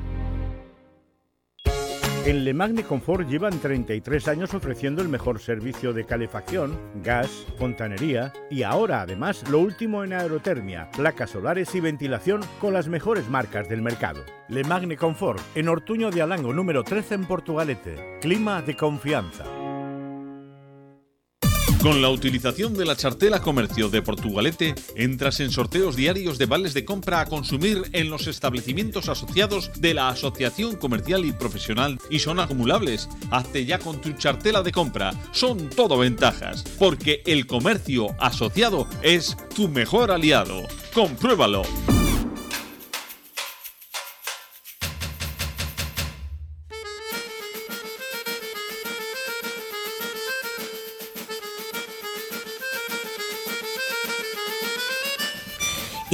[2.24, 8.32] En Le Magne Confort llevan 33 años ofreciendo el mejor servicio de calefacción, gas, fontanería
[8.48, 13.68] y ahora además lo último en aerotermia, placas solares y ventilación con las mejores marcas
[13.68, 14.24] del mercado.
[14.48, 18.18] Le Magne Confort en Ortuño de Alango número 13 en Portugalete.
[18.20, 19.61] Clima de confianza.
[21.82, 26.74] Con la utilización de la chartela comercio de Portugalete, entras en sorteos diarios de vales
[26.74, 32.20] de compra a consumir en los establecimientos asociados de la Asociación Comercial y Profesional y
[32.20, 33.08] son acumulables.
[33.32, 35.12] Hazte ya con tu chartela de compra.
[35.32, 40.62] Son todo ventajas, porque el comercio asociado es tu mejor aliado.
[40.94, 41.62] Compruébalo.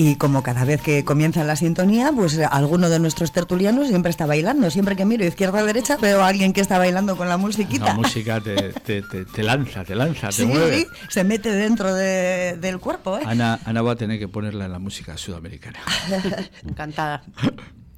[0.01, 4.27] Y como cada vez que comienza la sintonía, pues alguno de nuestros tertulianos siempre está
[4.27, 4.71] bailando.
[4.71, 7.87] Siempre que miro izquierda a derecha veo a alguien que está bailando con la musiquita.
[7.87, 10.87] La música te, te, te, lanza, te lanza, te sí, mueve.
[11.09, 13.19] se mete dentro de, del cuerpo.
[13.19, 13.23] ¿eh?
[13.27, 15.81] Ana, Ana va a tener que ponerla en la música sudamericana.
[16.65, 17.25] Encantada.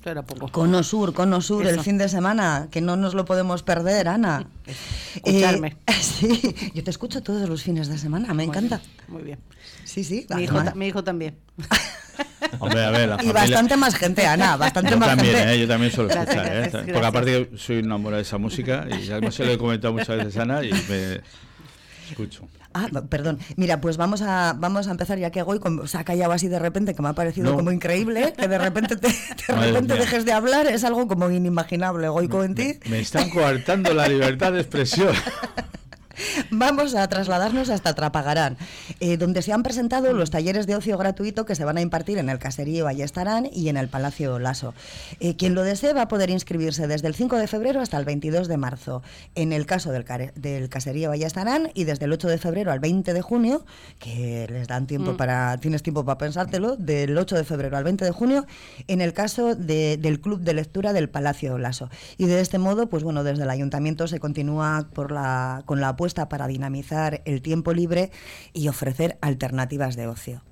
[0.04, 0.48] Era poco.
[0.50, 4.46] Cono Sur, Cono Sur, el fin de semana, que no nos lo podemos perder, Ana.
[5.14, 5.76] Escucharme.
[5.86, 8.80] Eh, sí, yo te escucho todos los fines de semana, me encanta.
[9.08, 9.38] Muy bien.
[9.84, 10.26] Sí, sí.
[10.34, 11.36] Mi hijo, mi hijo también.
[12.58, 15.54] Hombre, a ver, la y bastante más gente, Ana, bastante yo más también, gente.
[15.54, 15.60] ¿eh?
[15.60, 16.60] yo también suelo Gracias, escuchar, ¿eh?
[16.60, 16.84] gracias.
[16.92, 20.36] porque aparte soy enamorado de esa música y además se lo he comentado muchas veces
[20.36, 21.20] a Ana y me
[22.08, 22.48] escucho.
[22.72, 23.38] Ah, perdón.
[23.56, 26.46] Mira, pues vamos a vamos a empezar ya que Goy como, se ha callado así
[26.48, 27.56] de repente, que me ha parecido No.
[27.56, 32.08] como increíble, que de repente te, de repente dejes de hablar, es algo como inimaginable,
[32.08, 32.78] Goico en ti.
[32.88, 35.12] Me están coartando la libertad de expresión.
[36.50, 38.56] Vamos a trasladarnos hasta Trapagarán,
[39.00, 42.18] eh, donde se han presentado los talleres de ocio gratuito que se van a impartir
[42.18, 44.74] en el Caserío Ballestarán y en el Palacio Lasso.
[45.20, 48.04] Eh, quien lo desee va a poder inscribirse desde el 5 de febrero hasta el
[48.04, 49.02] 22 de marzo.
[49.34, 50.04] En el caso del,
[50.68, 53.64] Caserío Ballestarán y desde el 8 de febrero al 20 de junio,
[53.98, 58.04] que les dan tiempo para, tienes tiempo para pensártelo, del 8 de febrero al 20
[58.04, 58.46] de junio,
[58.88, 61.88] en el caso de- del Club de Lectura del Palacio Lasso.
[62.18, 65.88] Y de este modo, pues bueno, desde el Ayuntamiento se continúa por la, con la
[65.90, 68.10] apuesta para dinamizar el tiempo libre
[68.52, 70.42] y ofrecer alternativas de ocio.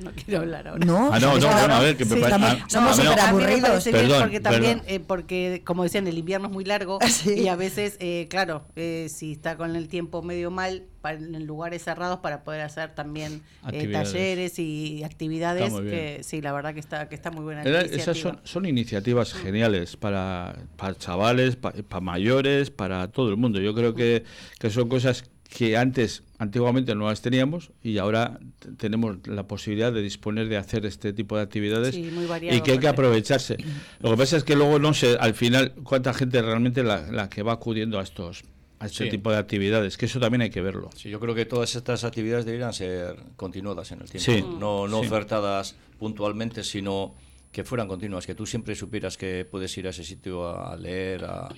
[0.04, 0.84] No quiero hablar ahora.
[0.84, 3.04] No, Ah, no, ¿sabes no, bueno, a ver, que me Sí, parece- ah, somos no-
[3.04, 3.84] súper aburridos.
[3.84, 7.34] Perdón, porque también, eh, porque como decían, el invierno es muy largo Sí.
[7.40, 11.82] y a veces, eh, claro, eh, si está con el tiempo medio mal, en lugares
[11.84, 13.40] cerrados para poder hacer también
[13.72, 17.62] eh, talleres y actividades, que sí, la verdad que está, que está muy buena.
[17.62, 23.36] Era- esas son, son iniciativas geniales para, para chavales, pa- para, mayores, para todo el
[23.38, 23.60] mundo.
[23.60, 24.24] Yo creo que,
[24.58, 28.38] que son cosas que antes, antiguamente no las teníamos y ahora
[28.78, 32.60] tenemos la posibilidad de disponer de hacer este tipo de actividades Sí, muy variado, y
[32.62, 33.56] que hay que aprovecharse.
[34.00, 37.28] Lo que pasa es que luego no sé al final cuánta gente realmente la, la
[37.28, 38.44] que va acudiendo a estos
[38.78, 39.10] a este Sí.
[39.10, 40.88] tipo de actividades, que eso también hay que verlo.
[40.96, 44.32] Sí, yo creo que todas estas actividades deberían ser continuadas en el tiempo.
[44.32, 44.56] Sí.
[44.58, 45.06] No, no Sí.
[45.06, 47.14] ofertadas puntualmente, sino
[47.52, 50.76] que fueran continuas, que tú siempre supieras que puedes ir a ese sitio a, a
[50.76, 51.48] leer, a,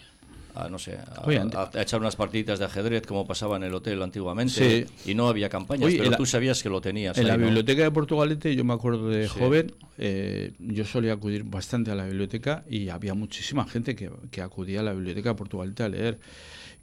[0.55, 3.63] a, no sé, a, Oye, a- a echar unas partiditas de ajedrez como pasaba en
[3.65, 5.11] el hotel antiguamente Sí.
[5.11, 7.17] y no había campañas, Oye, pero la- tú sabías que lo tenías.
[7.19, 7.47] En la ahí, ¿no?
[7.47, 9.39] biblioteca de Portugalete, yo me acuerdo de Sí.
[9.39, 14.43] joven, eh, yo solía acudir bastante a la biblioteca y había muchísima gente que, que
[14.43, 16.19] acudía a la biblioteca de Portugalete a leer.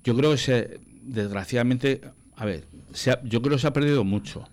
[0.04, 2.02] Yo creo que se, desgraciadamente,
[2.36, 4.48] a ver, se ha- yo creo que se ha perdido mucho.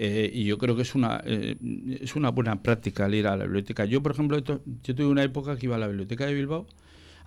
[0.00, 1.56] Eh, y yo creo que es una eh,
[2.00, 3.84] es una buena práctica el ir a la biblioteca.
[3.84, 4.60] Yo, por ejemplo, yo
[4.94, 6.66] tuve una época que iba a la biblioteca de Bilbao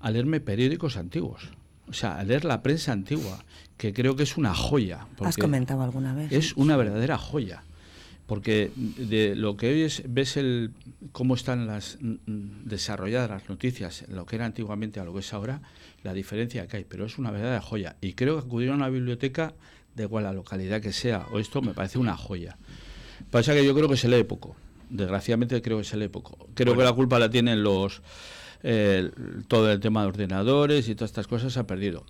[0.02, 1.50] a leerme periódicos antiguos.
[1.88, 3.44] O sea, a leer la prensa antigua,
[3.78, 5.08] que creo que es una joya.
[5.20, 6.32] Has comentado alguna vez.
[6.32, 7.64] es una verdadera joya.
[8.28, 10.72] Porque de lo que hoy es, ves el
[11.12, 15.34] cómo están las mm, desarrolladas las noticias, lo que era antiguamente a lo que es
[15.34, 15.62] ahora,
[16.02, 17.98] la diferencia que hay, pero es una verdadera joya.
[18.00, 19.54] Y creo que acudir a una biblioteca,
[19.96, 22.58] de igual la localidad que sea, o esto me parece una joya.
[23.32, 24.56] Pasa que yo creo que se lee poco.
[24.90, 26.48] Desgraciadamente creo que se lee poco.
[26.54, 28.02] Creo que la culpa la tienen los
[28.64, 29.12] eh,
[29.48, 32.06] todo el tema de ordenadores y todas estas cosas se ha perdido.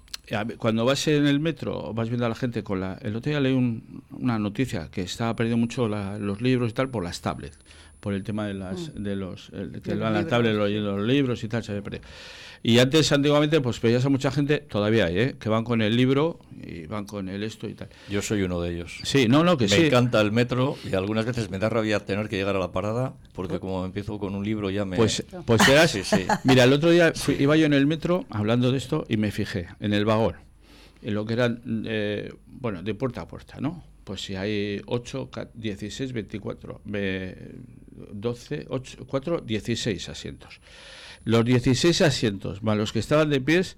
[0.57, 2.93] Cuando vas en el metro, vas viendo a la gente con la...
[3.01, 6.73] El otro día leí un- una noticia que estaba perdiendo mucho la- los libros y
[6.73, 7.59] tal por las tablets,
[8.01, 10.55] por el tema de las de los el- que De van a los la tablet
[10.55, 12.03] leyendo los libros y tal, se había perdido.
[12.63, 15.35] Y antes, antiguamente, pues veías a mucha gente, todavía hay, ¿eh?
[15.39, 17.89] que van con el libro y van con el esto y tal.
[18.07, 18.99] Yo soy uno de ellos.
[19.01, 19.85] Sí, no, no, que me sí.
[19.87, 23.15] encanta el metro y algunas veces me da rabia tener que llegar a la parada
[23.33, 24.95] porque como empiezo con un libro ya me...
[24.95, 25.89] Pues, pues serás.
[25.89, 26.25] Sí, sí.
[26.43, 29.31] Mira, el otro día fui- iba yo en el metro hablando de esto y me
[29.31, 30.35] fijé en el vagón,
[31.01, 33.83] en lo que eran, eh, bueno, de puerta a puerta, ¿no?
[34.11, 37.55] Pues si hay 8, 16, 24, ve-
[38.11, 40.59] 12, 8, 4, 16 asientos.
[41.23, 43.77] Los 16 asientos, más los que estaban de pies,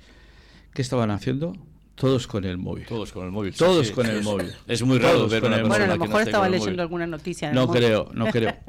[0.73, 1.53] ¿qué estaban haciendo?
[1.95, 2.85] Todos con el móvil.
[2.87, 3.53] Todos con el móvil.
[3.53, 3.93] Todos sí.
[3.93, 4.51] con el Es- móvil.
[4.67, 6.29] Es muy raro Todos ver con una el persona Bueno, a lo no mejor esté
[6.31, 6.79] estaba leyendo móvil.
[6.81, 7.49] alguna noticia.
[7.49, 8.53] en No creo, no creo.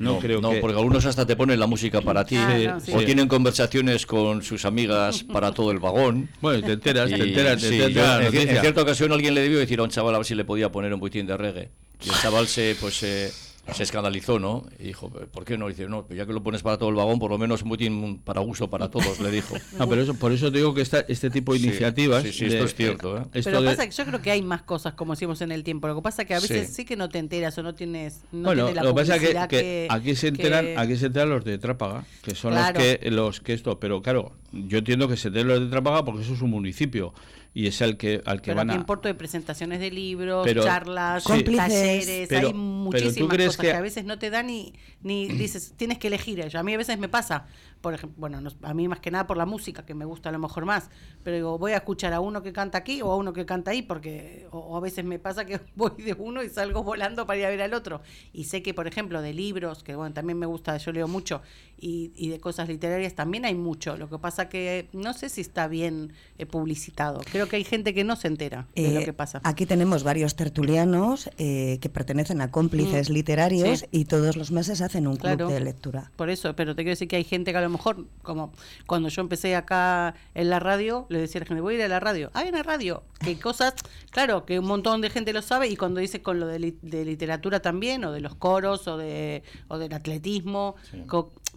[0.00, 0.58] No, creo no, que...
[0.60, 2.36] porque algunos hasta te ponen la música para ti.
[2.36, 2.92] Ah, no, sí.
[2.94, 3.04] O Sí.
[3.04, 6.28] tienen conversaciones con sus amigas para todo el vagón.
[6.40, 9.10] Bueno, te enteras, te Y, enteras, te sí, enteras yo- de la en, cierta ocasión
[9.10, 11.26] alguien le debió decir a un chaval a ver si le podía poner un buitín
[11.26, 11.70] de reggae.
[12.04, 13.32] Y el chaval se, pues, eh,
[13.74, 14.64] se escandalizó, ¿no?
[14.78, 15.68] Y dijo, ¿por qué no?
[15.68, 17.62] Y dice, no, pues ya que lo pones para todo el vagón, por lo menos
[17.62, 19.54] un buitín para gusto para todos, le dijo.
[19.78, 22.22] No, pero eso, por eso te digo que esta, este tipo de Sí, iniciativas.
[22.22, 23.22] sí, sí, de- esto es cierto, ¿eh?
[23.34, 25.62] esto Pero de- pasa que yo creo que hay más cosas, como decimos en el
[25.64, 25.86] tiempo.
[25.86, 26.74] Lo que pasa que a veces Sí.
[26.76, 28.22] sí, que no te enteras o no tienes.
[28.32, 30.96] No bueno, tienes la lo que pasa es que, que aquí se enteran, que- aquí
[30.96, 32.78] se enteran los de Trápaga, que son Claro.
[32.80, 36.04] los que los que esto, pero claro, yo entiendo que se dé lo de Trapaga
[36.04, 37.12] porque eso es un municipio
[37.58, 40.62] y es el que al que pero van a importo de presentaciones de libros, Pero-
[40.62, 41.42] charlas, Sí.
[41.42, 43.66] talleres, Pero- hay pero ¿tú muchísimas crees cosas que...
[43.72, 46.56] que- a veces no te dan ni, ni dices, tienes que elegir.
[46.56, 47.46] A mí a veces me pasa,
[47.80, 50.28] por ejemplo, bueno, no- a mí más que nada por la música, que me gusta
[50.28, 50.90] a lo mejor más,
[51.22, 53.70] pero digo, voy a escuchar a uno que canta aquí o a uno que canta
[53.70, 57.26] ahí, porque o, o a veces me pasa que voy de uno y salgo volando
[57.26, 58.00] para ir a ver al otro.
[58.32, 61.40] Y sé que, por ejemplo, de libros, que bueno, también me gusta, yo leo mucho,
[61.80, 63.96] y, y de cosas literarias también hay mucho.
[63.96, 67.20] Lo que pasa que no sé si está bien eh, publicitado.
[67.30, 69.40] Creo que hay gente que no se entera de lo Eh, que pasa.
[69.44, 73.86] Aquí tenemos varios tertulianos eh, que pertenecen a cómplices Mm, literarios sí.
[73.92, 75.48] y todos los meses hacen un club Claro.
[75.48, 76.10] de lectura.
[76.16, 78.52] Por eso, pero te quiero decir que hay gente que a lo mejor, como
[78.86, 81.84] cuando yo empecé acá en la radio, le decía a la gente, voy a ir
[81.84, 82.30] a la radio.
[82.34, 83.02] Ah, en la radio.
[83.20, 83.74] Que cosas,
[84.10, 86.78] claro, que un montón de gente lo sabe y cuando dice con lo de, li-
[86.82, 90.76] de literatura también, o de los coros, o, de, o del atletismo,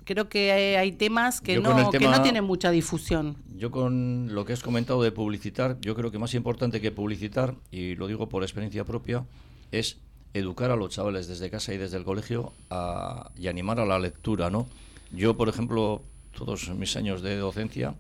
[0.04, 3.38] creo que hay, hay temas que Yo no, que no tienen mucha difusión.
[3.56, 7.56] Yo con lo que has comentado de publicitar, yo creo que más importante que publicitar,
[7.71, 9.24] y lo digo por experiencia propia,
[9.71, 9.97] es
[10.34, 14.00] educar a los chavales desde casa y desde el colegio a- y animar a la
[14.00, 14.67] lectura, ¿no?
[15.13, 16.04] Yo, por ejemplo,
[16.36, 17.95] todos mis años de docencia,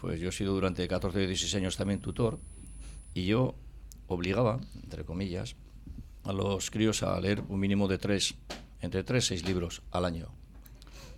[0.00, 2.38] pues yo he sido durante 14 y 16 años también tutor,
[3.14, 3.54] y yo
[4.06, 5.56] obligaba, entre comillas,
[6.24, 8.34] a los críos a leer un mínimo de tres,
[8.80, 10.28] entre tres seis libros al año.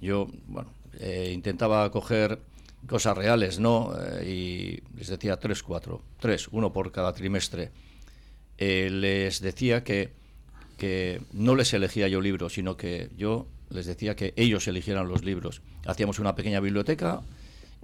[0.00, 2.40] Yo, bueno, eh, intentaba coger
[2.86, 3.92] cosas reales, ¿no?
[3.98, 7.70] Eh, y les decía tres, cuatro, tres, uno por cada trimestre.
[8.58, 10.12] Eh, les decía que,
[10.78, 15.24] que no les elegía yo libros, sino que yo les decía que ellos eligieran los
[15.24, 15.62] libros.
[15.86, 17.22] Hacíamos una pequeña biblioteca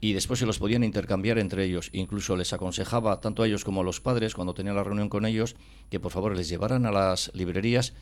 [0.01, 1.91] y después se los podían intercambiar entre ellos.
[1.93, 5.27] Incluso les aconsejaba, tanto a ellos como a los padres, cuando tenía la reunión con
[5.27, 5.57] ellos,
[5.91, 7.93] que por favor les llevaran a las librerías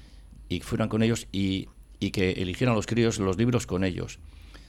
[0.49, 4.19] y fueran con ellos y, y que eligieran los críos los libros con ellos.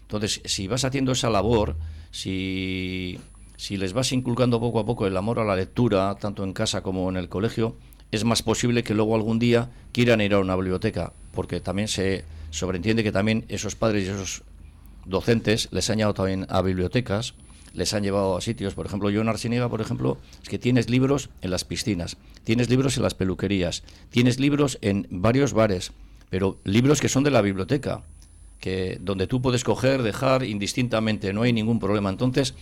[0.02, 1.76] Entonces, si vas haciendo esa labor,
[2.10, 3.20] si,
[3.58, 6.82] si les vas inculcando poco a poco el amor a la lectura, tanto en casa
[6.82, 7.76] como en el colegio,
[8.12, 12.24] es más posible que luego algún día quieran ir a una biblioteca, porque también se
[12.52, 14.44] sobreentiende que también esos padres y esos
[15.06, 17.34] docentes les han llevado también a bibliotecas,
[17.74, 20.90] les han llevado a sitios, por ejemplo, yo en Arseniega, por ejemplo, es que tienes
[20.90, 25.92] libros en las piscinas, tienes libros en las peluquerías, tienes libros en varios bares,
[26.30, 28.04] pero libros que son de la biblioteca,
[28.60, 32.10] que donde tú puedes coger, dejar indistintamente, no hay ningún problema.
[32.10, 32.56] Entonces,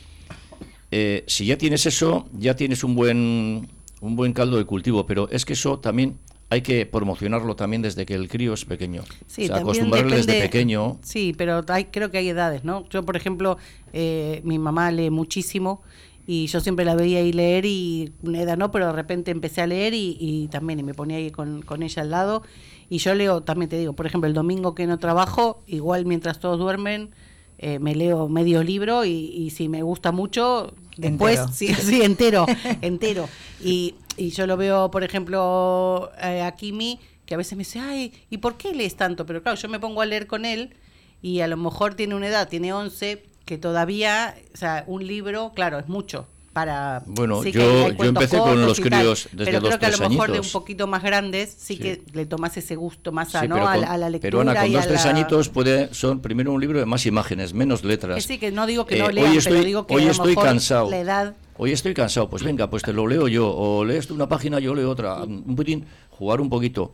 [0.92, 3.68] eh, si ya tienes eso, ya tienes un buen
[4.00, 6.18] un buen caldo de cultivo, pero es que eso también
[6.50, 9.04] hay que promocionarlo también desde que el crío es pequeño.
[9.28, 10.98] Sí, o sea, acostumbrarle desde pequeño.
[11.04, 12.88] Sí, pero hay, creo que hay edades, ¿no?
[12.90, 13.58] Yo, por ejemplo,
[13.92, 15.82] eh, mi mamá lee muchísimo
[16.26, 19.62] y yo siempre la veía ahí leer y una edad no, pero de repente empecé
[19.62, 22.44] a leer y, y también y me ponía ahí con, con ella al lado.
[22.90, 26.40] Y yo leo, también te digo, por ejemplo, el domingo que no trabajo, igual mientras
[26.40, 27.12] todos duermen,
[27.58, 31.54] eh, me leo medio libro y, y si me gusta mucho, después, Entero.
[31.54, 32.46] sí, sí, entero,
[32.82, 33.28] entero.
[33.62, 37.80] Y, y yo lo veo, por ejemplo, eh, a Kimi, que a veces me dice,
[37.80, 39.26] ay, ¿y por qué lees tanto?
[39.26, 40.76] Pero claro, yo me pongo a leer con él
[41.22, 45.54] y a lo mejor tiene una edad, tiene 11, que todavía, o sea, un libro,
[45.54, 46.28] claro, es mucho.
[46.58, 49.90] Para, Bueno, sí yo- yo empecé con los críos desde pero los creo que a
[49.92, 50.52] lo tres mejor de un añitos.
[50.54, 51.80] poquito más grandes sí, Sí.
[51.80, 53.54] que le tomas ese gusto más a, Sí, ¿no?
[53.58, 55.50] pero, a, con- la- a la lectura pero Ana, con y dos, tres la- añitos
[55.50, 58.24] puede, son primero un libro de más imágenes, menos letras.
[58.24, 60.06] Sí, que no digo que no Eh, lean, hoy estoy, pero digo que hoy a
[60.06, 60.90] lo estoy mejor cansado.
[60.90, 61.36] la edad...
[61.60, 63.48] Hoy estoy cansado, pues venga, pues te lo leo yo.
[63.56, 65.24] O lees tú una página, yo leo otra.
[65.24, 66.92] Un poquitín, jugar un poquito.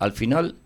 [0.00, 0.56] Al final,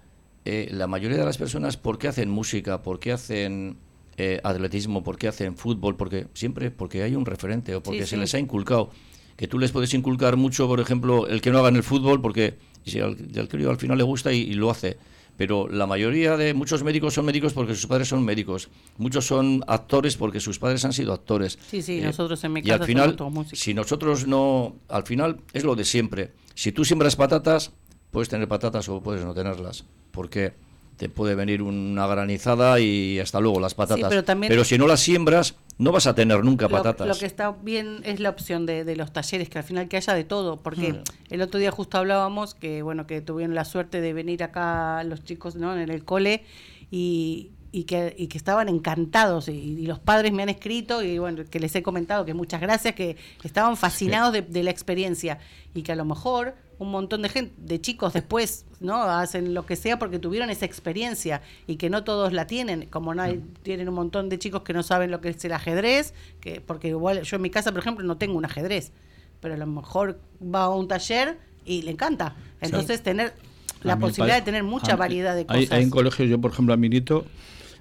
[0.46, 2.82] eh, la mayoría de las personas, ¿por qué hacen música?
[2.82, 3.76] ¿Por qué hacen
[4.20, 5.02] eh, atletismo?
[5.02, 5.96] ¿Por qué hacen fútbol?
[5.96, 8.20] Porque siempre porque hay un referente o porque Sí, se sí.
[8.20, 8.90] les ha inculcado.
[9.36, 12.58] Que tú les puedes inculcar mucho, por ejemplo, el que no hagan el fútbol, porque
[12.84, 14.98] si al, al crío al final le gusta y, y lo hace.
[15.38, 18.68] Pero la mayoría de muchos médicos son médicos porque sus padres son médicos.
[18.98, 21.58] Muchos son actores porque sus padres han sido actores.
[21.70, 23.16] Sí, sí, nosotros en mi Y casa al final,
[23.54, 26.32] si nosotros no, al final es lo de siempre.
[26.54, 27.72] Si tú siembras patatas,
[28.10, 30.52] puedes tener patatas o puedes no tenerlas, porque
[31.00, 34.10] te puede venir una granizada y hasta luego las patatas.
[34.10, 37.08] pero también- si no las siembras, no vas a tener nunca Lo, patatas.
[37.08, 39.96] lo que está bien es la opción de, de los talleres, que al final que
[39.96, 41.02] haya de todo, porque Mm.
[41.30, 45.24] el otro día justo hablábamos que bueno que tuvieron la suerte de venir acá los
[45.24, 45.74] chicos ¿no?
[45.74, 46.44] en el cole
[46.90, 51.18] y, y que, y que estaban encantados y, y los padres me han escrito y
[51.18, 55.38] bueno que les he comentado que muchas gracias que estaban fascinados de, de la experiencia
[55.74, 59.64] y que a lo mejor un montón de gente de chicos después no hacen lo
[59.66, 63.36] que sea porque tuvieron esa experiencia y que no todos la tienen como no hay,
[63.36, 63.52] Mm.
[63.62, 66.88] tienen un montón de chicos que no saben lo que es el ajedrez que porque
[66.88, 68.92] igual yo en mi casa por ejemplo no tengo un ajedrez
[69.40, 72.34] pero a lo mejor va a un taller y le encanta.
[72.60, 73.34] Entonces tener
[73.82, 75.72] A la posibilidad de tener mucha a variedad de hay- cosas.
[75.72, 77.24] Hay, en colegios, yo por ejemplo a mi nieto,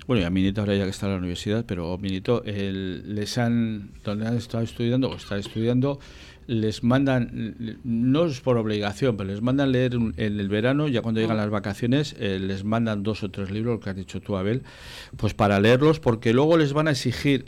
[0.07, 3.37] bueno, y a Minito ahora ya que está en la universidad, pero Minito el, les
[3.37, 5.99] han, donde han estado estudiando o está estudiando,
[6.49, 11.21] les mandan, no es por obligación, pero les mandan leer en el verano, ya cuando
[11.21, 14.35] llegan las vacaciones, eh, les mandan dos o tres libros, lo que has dicho tú,
[14.35, 14.63] Abel,
[15.15, 17.45] pues para leerlos, porque luego les van a exigir,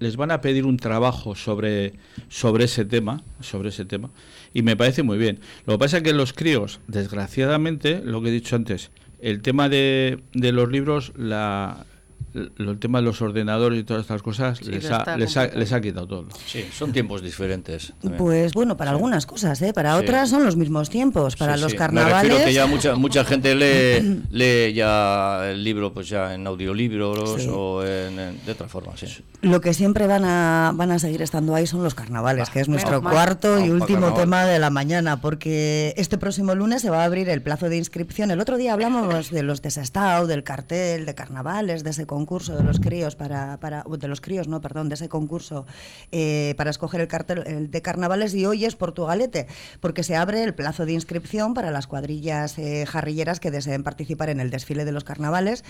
[0.00, 1.92] les van a pedir un trabajo sobre,
[2.28, 4.10] sobre ese tema, sobre ese tema,
[4.52, 5.38] y me parece muy bien.
[5.64, 8.90] Lo que pasa es que los críos, desgraciadamente, lo que he dicho antes,
[9.20, 11.86] el tema de, de los libros, la,
[12.34, 15.80] el tema de los ordenadores y todas estas cosas les, ha, les, ha, les, ha,
[15.80, 16.28] quitado todo.
[16.46, 17.92] Sí, son tiempos diferentes.
[18.00, 18.18] También.
[18.18, 18.96] Pues bueno, para sí.
[18.96, 19.72] algunas cosas, ¿eh?
[19.72, 20.34] para otras sí.
[20.34, 21.36] son los mismos tiempos.
[21.36, 22.38] Para sí, los carnavales.
[22.38, 27.46] Me que ya mucha, mucha gente lee, lee ya el libro pues ya en audiolibros
[27.48, 28.96] o en, en, de otra forma.
[28.96, 29.06] Sí.
[29.42, 32.60] Lo que siempre van a, van a seguir estando ahí son los carnavales, ah, que
[32.60, 34.20] es nuestro cuarto y último carnaval.
[34.20, 37.76] tema de la mañana, porque este próximo lunes se va a abrir el plazo de
[37.76, 38.30] inscripción.
[38.30, 42.54] El otro día hablamos de los de Sestao, del cartel, de carnavales, de ese concurso
[42.54, 45.64] de los críos para, para de los críos, no, perdón, de ese concurso
[46.12, 49.46] eh, para escoger el cartel el de carnavales y hoy es Portugalete,
[49.80, 54.28] porque se abre el plazo de inscripción para las cuadrillas eh, jarrilleras que deseen participar
[54.28, 55.64] en el desfile de los carnavales.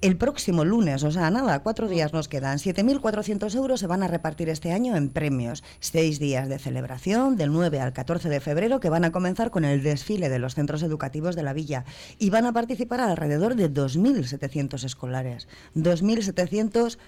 [0.00, 2.58] El próximo lunes, o sea, nada, cuatro días nos quedan.
[2.58, 5.64] 7.400 euros se van a repartir este año en premios.
[5.80, 9.64] Seis días de celebración, del 9 al 14 de febrero, que van a comenzar con
[9.64, 11.84] el desfile de los centros educativos de la villa.
[12.18, 15.48] Y van a participar alrededor de 2.700 escolares.
[15.74, 16.98] 2.700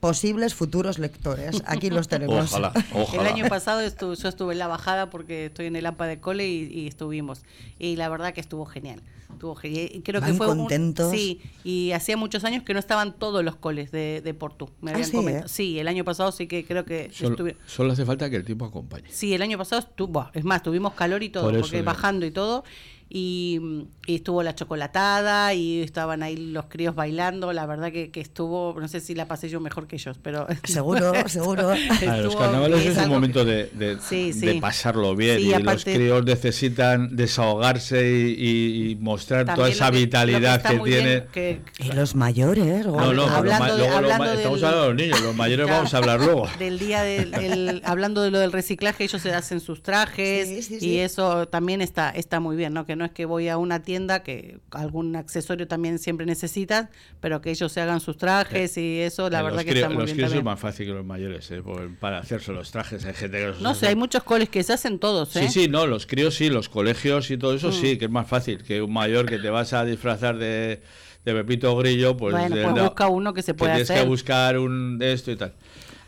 [0.00, 1.62] posibles futuros lectores.
[1.66, 2.52] Aquí los tenemos.
[2.52, 3.22] Ojalá, ojalá.
[3.22, 6.46] El año pasado yo estuve en la bajada porque estoy en el AMPA de cole
[6.46, 7.42] y, y, estuvimos.
[7.78, 9.02] Y la verdad que estuvo genial.
[9.32, 9.90] Estuvo genial.
[10.04, 11.06] Creo Van que fue contentos.
[11.06, 14.70] Un, sí, y hacía muchos años que no estaban todos los coles de, de Portu.
[14.80, 15.46] Me habían ah, sí, comentado.
[15.46, 15.48] ¿eh?
[15.48, 17.56] Sí, el año pasado sí que creo que solo, estuve...
[17.66, 19.08] solo hace falta que el tiempo acompañe.
[19.10, 22.30] Sí, el año pasado estuvo, es más, tuvimos calor y todo, Por porque bajando y
[22.30, 22.64] todo.
[23.08, 27.52] Y, y, estuvo la chocolatada y estaban ahí los críos bailando.
[27.52, 30.46] La verdad que, que, estuvo, no sé si la pasé yo mejor que ellos, pero.
[30.64, 31.72] Seguro, seguro.
[32.22, 34.46] Los carnavales es, es un momento de, de, sí, sí.
[34.46, 39.90] de pasarlo bien sí, y aparte, los críos necesitan desahogarse y, y mostrar toda esa
[39.90, 41.24] que, vitalidad que, que tienen.
[41.32, 45.20] Que, y los mayores, no, no, hablando, de, hablando del, estamos hablando de los niños,
[45.20, 46.48] los mayores vamos a hablar luego.
[46.58, 50.98] Del día del, el, hablando de lo del reciclaje, ellos se hacen sus trajes y
[50.98, 52.86] eso también está, está muy bien, ¿no?
[52.86, 56.90] Que no es que voy a una tienda que algún accesorio también siempre necesitan,
[57.20, 58.80] pero que ellos se hagan sus trajes sí.
[58.80, 60.16] y eso, la eh, verdad que está muy los bien.
[60.18, 61.62] Los críos es más fácil que los mayores, ¿eh?
[62.00, 63.04] para hacerse los trajes.
[63.04, 65.48] Hay gente que los No sé, hay muchos coles que se hacen todos, ¿eh?
[65.48, 67.72] Sí, sí, no, los críos sí, los colegios y todo eso mm.
[67.72, 70.80] sí, que es más fácil que un mayor que te vas a disfrazar de,
[71.24, 73.86] de Pepito Grillo, pues, bueno, de, pues busca uno que se pueda hacer.
[73.86, 75.52] Tienes que buscar un de esto y tal.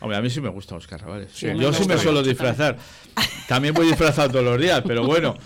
[0.01, 1.31] Hombre, a mí sí me gustan los carnavales.
[1.33, 2.77] Sí, Yo sí me suelo disfrazar.
[3.49, 5.37] También voy disfrazado todos los días, pero bueno.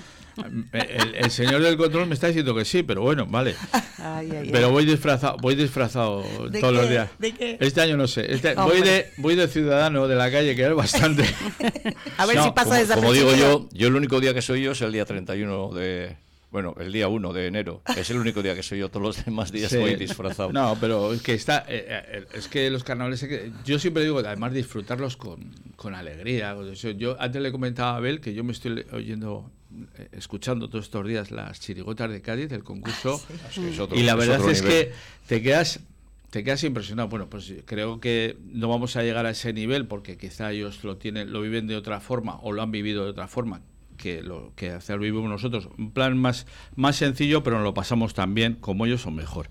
[0.72, 3.55] El, el, señor del control me está diciendo que sí, pero bueno, vale.
[3.99, 6.72] Ay, ay, pero voy disfrazado, voy disfrazado todos qué?
[6.72, 7.09] los días.
[7.20, 7.57] ¿De qué?
[7.61, 8.33] Este año no sé.
[8.33, 11.22] Este, voy de voy de ciudadano de la calle, que es bastante.
[12.18, 14.62] A ver no, si pasa como, como digo yo, yo el único día que soy
[14.62, 16.16] yo es el día 31 de
[16.53, 17.82] bueno, el día 1 de enero.
[17.96, 18.90] Es el único día que soy yo.
[18.90, 19.78] Todos los demás días sí.
[19.78, 20.53] voy disfrazado.
[20.53, 21.64] No, pero es que está.
[21.66, 23.26] Eh, eh, es que los carnavales.
[23.64, 26.55] Yo siempre digo, además, disfrutarlos con, con alegría.
[26.98, 29.50] Yo antes le comentaba a Abel que yo me estoy oyendo
[29.96, 33.18] eh, escuchando todos estos días las chirigotas de Cádiz, del concurso,
[33.50, 33.74] sí.
[33.80, 34.92] Otro, y la verdad es, es que
[35.26, 35.80] te quedas
[36.28, 37.09] te quedas impresionado.
[37.09, 40.98] Bueno, pues creo que no vamos a llegar a ese nivel porque quizá ellos lo
[40.98, 43.62] tienen, lo viven de otra forma o lo han vivido de otra forma
[44.03, 45.68] que lo que hacer vivimos nosotros.
[45.78, 49.48] Un plan más, más sencillo, pero nos lo pasamos tan bien como ellos o mejor.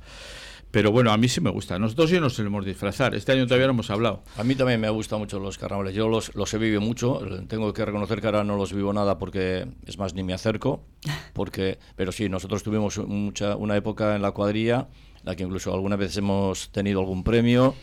[0.71, 1.79] Pero bueno, a mí sí me gusta.
[1.79, 3.15] Nosotros sí nos solemos disfrazar.
[3.15, 4.23] Este año todavía no hemos hablado.
[4.37, 5.95] A mí también me ha gustado mucho los carnavales.
[5.95, 7.21] Yo los, los he vivido mucho.
[7.47, 10.83] Tengo que reconocer que ahora no los vivo nada porque, es más, ni me acerco.
[11.33, 15.73] porque Pero sí, nosotros tuvimos mucha, una época en la cuadrilla, en la que incluso
[15.73, 17.73] alguna vez hemos tenido algún premio.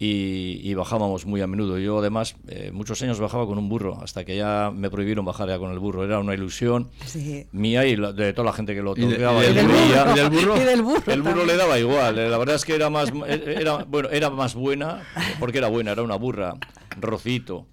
[0.00, 1.76] Y, y, bajábamos muy a menudo.
[1.78, 5.48] Yo además eh, muchos años bajaba con un burro, hasta que ya me prohibieron bajar
[5.48, 6.04] ya con el burro.
[6.04, 7.46] Era una ilusión sí.
[7.50, 9.44] mía y la, de toda la gente que lo tocaba.
[9.44, 10.56] ¿Y, de, y, del, burro, ¿Y del burro?
[10.56, 12.18] ¿Y del burro el burro le daba igual.
[12.18, 15.02] Eh, la verdad es que era más, era, bueno, era más buena,
[15.40, 16.54] porque era buena, era una burra,
[17.00, 17.66] rocito.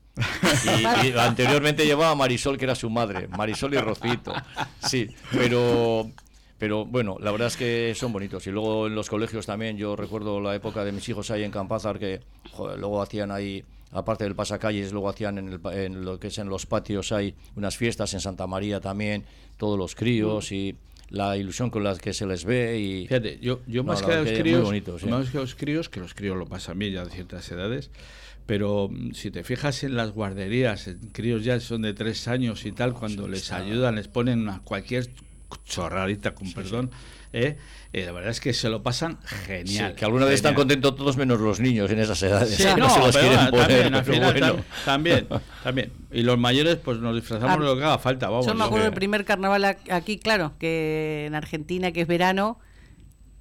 [0.66, 4.34] Y, y, anteriormente llevaba Marisol, que era su madre, Marisol y Rocito.
[4.80, 6.10] Sí, pero
[6.58, 8.48] pero bueno, la verdad es que son bonitos.
[8.48, 11.52] Y luego en los colegios también, yo recuerdo la época de mis hijos ahí en
[11.52, 16.20] Campázar, que joder, luego hacían ahí, aparte del pasacalles, luego hacían en, el, en, lo
[16.20, 19.26] que es en los patios, hay unas fiestas en Santa María también,
[19.58, 20.76] todos los críos y
[21.10, 22.80] la ilusión con la que se les ve.
[22.80, 25.08] y Fíjate, yo, yo no, más, que a los críos, bonito, sí.
[25.08, 27.92] más que a los críos, que los críos lo pasan bien ya de ciertas edades,
[28.46, 32.66] pero mm, si te fijas en las guarderías, en críos ya son de tres años
[32.66, 35.10] y tal, cuando les ayudan, les ponen cualquier
[35.66, 36.92] chorradita, con perdón.
[37.34, 37.58] ¿eh?
[37.94, 39.96] Eh, la verdad es que se lo pasan genial.
[39.96, 42.56] que alguna vez están contentos todos menos los niños en esas edades.
[42.56, 45.28] Sí, no, se los quieren poner, también,
[45.64, 48.30] también, Y los mayores, pues nos disfrazamos de lo que haga falta.
[48.30, 52.60] Vamos, yo me acuerdo del primer carnaval aquí, claro, que en Argentina, que es verano,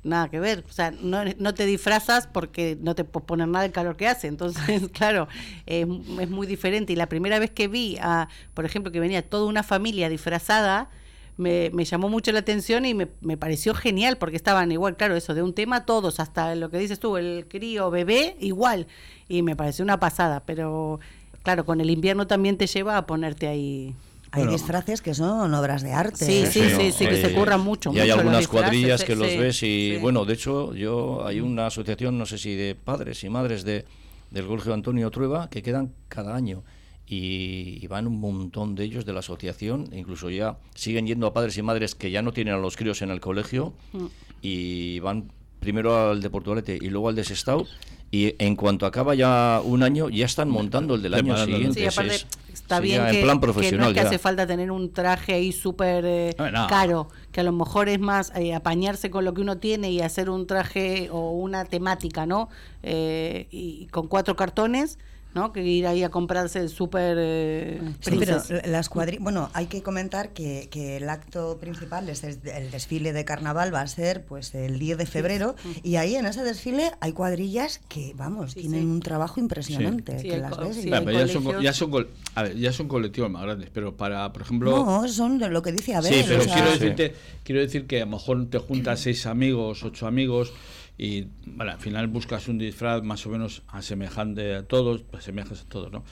[0.03, 0.65] nada que ver.
[0.69, 4.07] O sea, no, no, te disfrazas porque no te puedes poner nada el calor que
[4.07, 4.29] hace.
[4.29, 5.29] Entonces, claro,
[5.67, 5.87] es,
[6.21, 6.93] es, muy diferente.
[6.93, 10.91] Y la primera vez que vi, a, por ejemplo, que venía toda una familia disfrazada,
[11.37, 15.17] me, me llamó mucho la atención y me, me, pareció genial porque estaban igual, claro,
[15.17, 18.87] eso, de un tema todos, hasta lo que dices tú, el crío, bebé, igual.
[19.29, 20.45] Y me pareció una pasada.
[20.47, 21.01] Pero,
[21.43, 23.95] claro, con el invierno también te lleva a ponerte ahí
[24.35, 26.25] hay disfraces que son obras de arte.
[26.25, 26.47] Sí, ¿eh?
[26.51, 27.93] sí, sí, sí, que se curran mucho.
[27.93, 32.19] Y hay algunas cuadrillas que los ves y, bueno, de hecho, yo hay una asociación,
[32.19, 33.85] no sé si de padres y madres de,
[34.31, 36.65] del Colegio Antonio Trueba, que quedan cada año.
[37.07, 41.57] Y, van un montón de ellos de la asociación, incluso ya siguen yendo a padres
[41.59, 44.07] y madres que ya no tienen a los críos en el colegio mm.
[44.43, 45.31] y van
[45.61, 47.67] primero al de Portugalete y luego al de Sestao
[48.15, 51.91] y en cuanto acaba ya un año ya están montando el del año siguiente.
[51.91, 55.51] Sí, está bien que, plan profesional, no es que hace falta tener un traje ahí
[55.51, 56.37] súper eh,
[56.69, 60.01] caro, que a lo mejor es más eh, apañarse con lo que uno tiene y
[60.01, 62.49] hacer un traje o una temática, ¿no?
[62.85, 64.99] Eh, y con cuatro cartones
[65.35, 65.53] ¿no?
[65.53, 68.89] Que ir ahí a comprarse el súper eh, pero las
[69.21, 73.81] bueno, hay que comentar que, que, el acto principal es el, desfile de carnaval va
[73.81, 78.13] a ser pues el 10 de febrero y ahí en ese desfile hay cuadrillas que
[78.17, 82.73] vamos, tienen un trabajo impresionante, que las ves ya, son, ya, son, a ver, ya
[82.73, 86.15] son colectivos más grandes, pero para, por ejemplo, No, son lo que dice a ver,
[86.15, 90.07] Sí, pero quiero decirte, quiero decir que a lo mejor te juntas seis amigos, ocho
[90.07, 90.53] amigos
[90.97, 95.63] y bueno, al final buscas un disfraz más o menos asemejante a todos, pues asemejas
[95.63, 96.05] a todos, ¿no?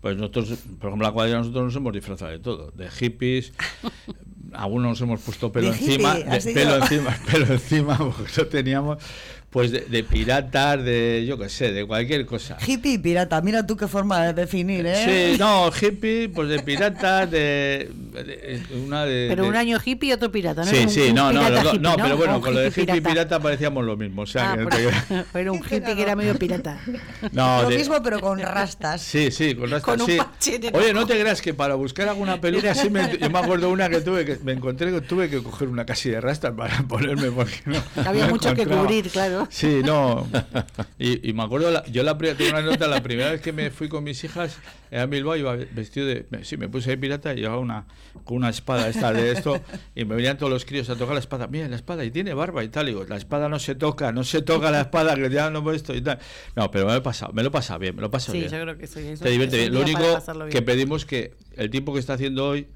[0.00, 0.48] Pues nosotros,
[0.80, 3.52] por ejemplo, la cuadrilla nosotros nos hemos disfrazado de todo, de hippies,
[4.52, 6.14] algunos nos hemos puesto pelo encima,
[6.54, 8.98] pelo encima, pelo encima, porque no teníamos,
[9.52, 12.56] pues de, de, piratas, de yo qué sé, de cualquier cosa.
[12.66, 15.34] Hippie y pirata, mira tú qué forma de definir, ¿eh?
[15.34, 17.90] Sí, no, hippie, pues de piratas, de,
[18.86, 19.26] una de...
[19.28, 20.70] Pero un año hippie y otro pirata, ¿no?
[20.70, 23.94] Sí, sí, no, no, no, pero bueno, con lo de hippie y pirata parecíamos lo
[23.94, 26.80] mismo, o sea, ah, pero un hippie que era medio pirata.
[27.32, 29.02] No, lo mismo pero con rastas.
[29.02, 30.18] Sí, sí, con rastas, con sí.
[30.72, 33.90] Oye, no te creas que para buscar alguna peluca, sí me, yo me acuerdo una
[33.90, 37.30] que tuve que, me encontré que tuve que coger una casilla de rastas para ponerme
[37.30, 37.82] porque no...
[38.06, 39.41] Había mucho que cubrir, claro.
[39.50, 40.26] Sí, no.
[40.98, 44.04] Y, me acuerdo, yo la, tengo una nota, la primera vez que me fui con
[44.04, 44.58] mis hijas
[44.92, 46.26] a Bilbao iba vestido de.
[46.42, 47.86] Sí, me puse de pirata y llevaba una,
[48.24, 49.60] con una espada esta de esto
[49.94, 51.46] y me venían todos los críos a tocar la espada.
[51.46, 52.88] Mira, la espada y tiene barba y tal.
[52.88, 55.72] Y digo, la espada no se toca, no se toca la espada, que ya no
[55.72, 56.18] esto y tal.
[56.54, 58.48] No, pero me lo he pasado, me lo pasa bien, me lo pasa bien.
[58.48, 59.14] Sí, yo creo que sí.
[59.20, 59.72] Te divierte bien.
[59.72, 60.02] Lo único
[60.50, 62.68] que pedimos que el tiempo que está haciendo hoy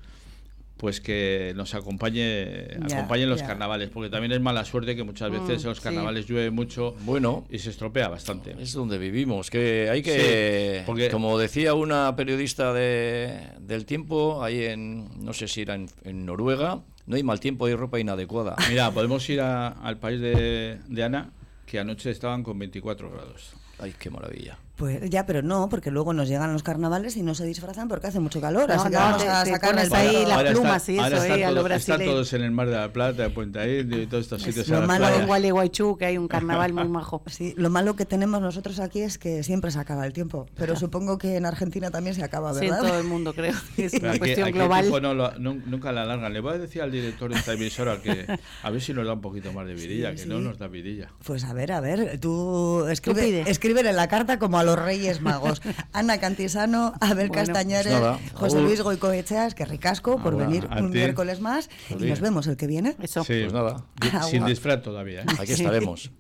[0.77, 5.63] pues que nos acompañe acompañen los carnavales, porque también es mala suerte que muchas veces
[5.63, 8.55] en los carnavales llueve mucho bueno, y se estropea bastante.
[8.59, 14.65] Es donde vivimos, que hay que, porque, como decía una periodista de, del tiempo, ahí
[14.65, 18.57] en, no sé si era en, Noruega, no hay mal tiempo, hay ropa inadecuada.
[18.69, 21.31] Mira, podemos ir al país de, de Ana,
[21.65, 23.55] que anoche estaban con 24 grados.
[23.79, 24.59] Ay, qué maravilla.
[24.77, 28.09] Pues ya, pero no, porque luego nos llegan los carnavales y no se disfrazan porque
[28.09, 28.71] hace mucho calor.
[28.71, 32.31] así que vamos a sacarles ahí las plumas y eso, eh, a lo Están todos
[32.35, 34.69] en el Mar de la Plata, de Puente Indio y todos estos sitios.
[34.69, 37.23] Lo malo en Gualeguaychú, que hay un carnaval muy majo.
[37.27, 40.47] Sí, lo malo que tenemos nosotros aquí es que siempre se acaba el tiempo.
[40.57, 42.61] Pero supongo que en Argentina también se acaba, ¿verdad?
[42.61, 43.55] Sí, en todo el mundo, creo.
[43.79, 44.91] Es una cuestión global.
[45.01, 46.29] no, nunca la larga.
[46.29, 48.27] Le voy a decir al director de esta emisora que
[48.63, 51.09] a ver si nos da un poquito más de vidilla, que no nos da vidilla.
[51.25, 55.21] Pues a ver, a ver, tú escribe, escribe en la carta como a los Reyes
[55.21, 55.63] Magos.
[55.93, 61.41] Ana Cantisano, Abel bueno, Castañares, pues José Luis Goicoecheas, que ricasco por venir un miércoles
[61.41, 61.71] más.
[61.89, 62.97] Y nos vemos el que viene.
[63.01, 63.25] Eso.
[63.25, 63.87] Sí, pues nada.
[64.31, 65.23] Sin disfraz todavía.
[65.23, 65.27] ¿eh?
[65.39, 66.11] Aquí estaremos.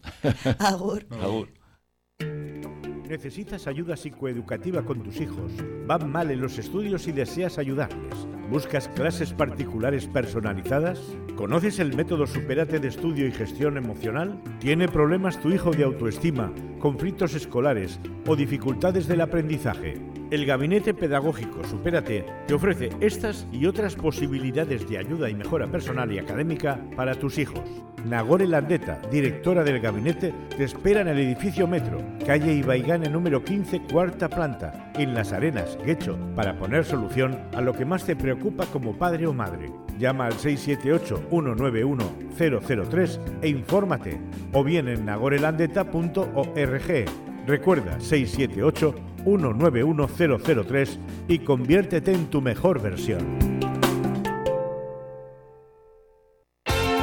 [0.59, 1.07] Agur.
[1.11, 1.49] Agur.
[3.09, 5.53] ¿Necesitas ayuda psicoeducativa con tus hijos?
[5.87, 8.27] ¿Van mal en los estudios y deseas ayudarles?
[8.51, 11.01] ¿Buscas clases particulares personalizadas?
[11.37, 14.43] ¿Conoces el método Superate de estudio y gestión emocional?
[14.59, 20.01] ¿Tiene problemas tu hijo de autoestima, conflictos escolares o dificultades del aprendizaje?
[20.33, 26.11] El Gabinete Pedagógico Supérate te ofrece estas y otras posibilidades de ayuda y mejora personal
[26.11, 27.63] y académica para tus hijos.
[28.09, 33.81] Nagore Landeta, directora del gabinete, te espera en el edificio Metro, calle Ibaigane número 15,
[33.91, 38.67] cuarta planta, en Las Arenas, Guecho, para poner solución a lo que más te preocupa
[38.67, 39.73] como padre o madre.
[39.99, 44.21] Llama al 678-191-003 e infórmate,
[44.53, 47.05] o bien en nagorelandeta.org.
[47.47, 48.95] Recuerda 678
[49.25, 53.56] 191003 y conviértete en tu mejor versión.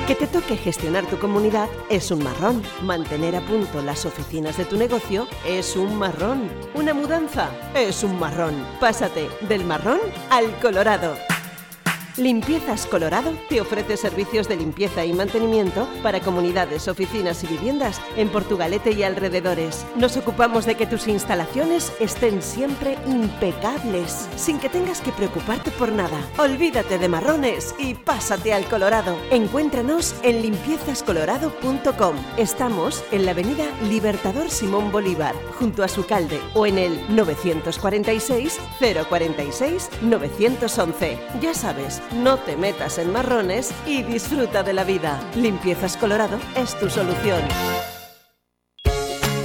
[0.08, 2.62] Que te toque gestionar tu comunidad es un marrón.
[2.82, 6.50] Mantener a punto las oficinas de tu negocio es un marrón.
[6.74, 8.54] Una mudanza es un marrón.
[8.82, 10.00] Pásate del marrón
[10.30, 11.16] al colorado.
[12.18, 18.30] Limpiezas Colorado te ofrece servicios de limpieza y mantenimiento para comunidades, oficinas y viviendas en
[18.30, 19.84] Portugalete y alrededores.
[19.96, 25.92] Nos ocupamos de que tus instalaciones estén siempre impecables, sin que tengas que preocuparte por
[25.92, 26.20] nada.
[26.38, 29.18] Olvídate de marrones y pásate al Colorado.
[29.32, 32.16] Encuéntranos en limpiezascolorado.com.
[32.38, 38.60] Estamos en la avenida Libertador Simón Bolívar, junto a su calde, o en el 946
[39.10, 41.18] 046 911.
[41.42, 45.20] Ya sabes, no te metas en marrones y disfruta de la vida.
[45.36, 47.42] Limpiezas Colorado es tu solución.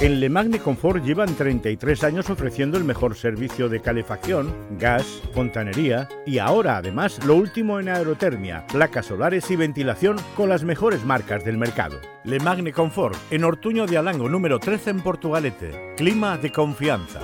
[0.01, 6.07] En Le Magne Confort llevan 33 años ofreciendo el mejor servicio de calefacción, gas, fontanería
[6.25, 11.43] y ahora además lo último en aerotermia, placas solares y ventilación con las mejores marcas
[11.43, 11.99] del mercado.
[12.23, 15.95] Le Magne Confort en Ortuño de Alango número 13 en Portugalete.
[15.97, 17.19] Clima de confianza.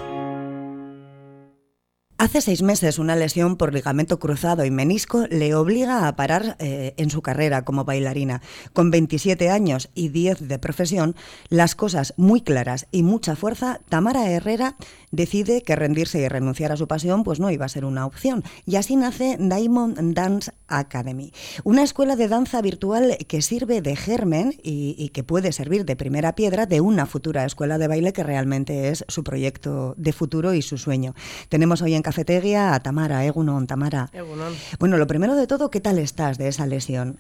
[2.18, 6.94] Hace seis meses una lesión por ligamento cruzado y menisco le obliga a parar eh,
[6.96, 8.42] en su carrera como bailarina.
[8.72, 11.14] Con 27 años y 10 de profesión,
[11.50, 14.78] las cosas muy claras y mucha fuerza, Tamara Herrera
[15.12, 18.46] decide que rendirse y renunciar a su pasión pues no iba a ser una opción.
[18.66, 21.34] Y así nace Diamond Dance Academy,
[21.66, 25.98] una escuela de danza virtual que sirve de germen y, y que puede servir de
[25.98, 30.54] primera piedra de una futura escuela de baile que realmente es su proyecto de futuro
[30.54, 31.14] y su sueño.
[31.50, 34.12] Tenemos hoy en Cafetería a Tamara, Egunon, Tamara.
[34.14, 34.54] Egunon.
[34.78, 37.18] Bueno, lo primero de todo, ¿qué tal estás de esa lesión?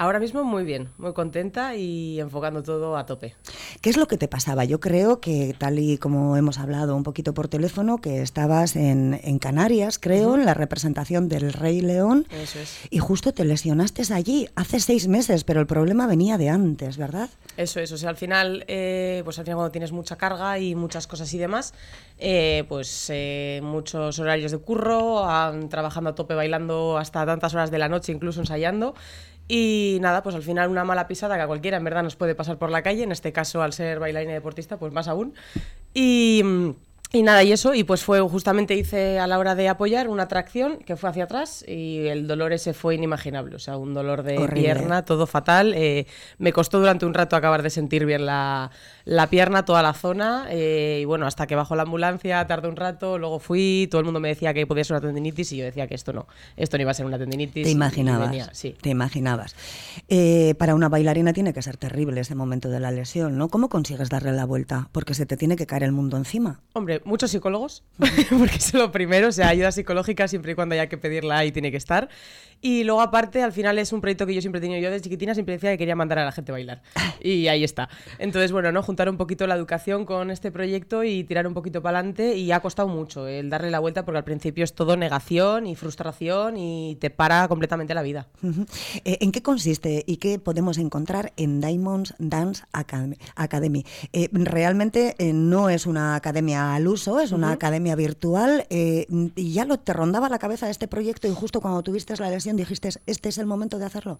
[0.00, 3.34] Ahora mismo muy bien, muy contenta y enfocando todo a tope.
[3.82, 4.64] ¿Qué es lo que te pasaba?
[4.64, 9.20] Yo creo que tal y como hemos hablado un poquito por teléfono, que estabas en,
[9.22, 10.38] en Canarias, creo, uh -huh.
[10.40, 12.26] en la representación del Rey León.
[12.30, 12.78] Eso es.
[12.88, 17.28] Y justo te lesionaste allí hace seis meses, pero el problema venía de antes, ¿verdad?
[17.58, 20.74] Eso es, o sea, al final, eh, pues al final cuando tienes mucha carga y
[20.74, 21.74] muchas cosas y demás,
[22.16, 25.26] eh, pues eh, muchos horarios de curro,
[25.68, 28.94] trabajando a tope, bailando hasta tantas horas de la noche, incluso ensayando.
[29.52, 32.36] Y nada, pues al final una mala pisada que a cualquiera en verdad nos puede
[32.36, 35.34] pasar por la calle, en este caso al ser bailarina deportista, pues más aún.
[35.92, 36.44] Y,
[37.12, 40.28] y nada, y eso, y pues fue justamente hice a la hora de apoyar una
[40.28, 44.22] tracción que fue hacia atrás y el dolor ese fue inimaginable, o sea, un dolor
[44.22, 44.62] de Horrible.
[44.62, 45.74] pierna, todo fatal.
[45.74, 46.06] Eh,
[46.38, 48.70] me costó durante un rato acabar de sentir bien la,
[49.04, 52.76] la pierna, toda la zona, eh, y bueno, hasta que bajó la ambulancia, tardé un
[52.76, 55.64] rato, luego fui, todo el mundo me decía que podía ser una tendinitis y yo
[55.64, 57.64] decía que esto no, esto no iba a ser una tendinitis.
[57.64, 58.30] Te imaginabas.
[58.30, 58.76] venía, sí.
[58.80, 59.56] Te imaginabas.
[60.08, 63.48] Eh, para una bailarina tiene que ser terrible ese momento de la lesión, ¿no?
[63.48, 64.88] ¿Cómo consigues darle la vuelta?
[64.92, 66.60] Porque se te tiene que caer el mundo encima.
[66.72, 70.88] Hombre, muchos psicólogos, porque es lo primero, o sea, ayuda psicológica siempre y cuando haya
[70.88, 72.08] que pedirla ahí tiene que estar.
[72.62, 74.80] Y luego aparte, al final es un proyecto que yo siempre he tenido.
[74.80, 76.82] Yo desde chiquitina siempre decía que quería mandar a la gente a bailar.
[77.22, 77.88] Y ahí está.
[78.18, 78.82] Entonces, bueno, ¿no?
[78.82, 82.36] Juntar un poquito la educación con este proyecto y tirar un poquito para adelante.
[82.36, 85.74] Y ha costado mucho el darle la vuelta porque al principio es todo negación y
[85.76, 88.26] frustración y te para completamente la vida.
[89.04, 93.16] Eh, ¿En qué consiste y qué podemos encontrar en Diamonds Dance Academy?
[93.36, 93.84] Academy?
[94.12, 97.54] Eh, realmente eh, no es una academia al uso, es una uh -huh.
[97.54, 98.66] academia virtual.
[98.70, 99.06] eh,
[99.36, 102.49] y ya lo te rondaba la cabeza este proyecto y justo cuando tuviste la lesión
[102.56, 104.18] dijiste, ¿este es el momento de hacerlo?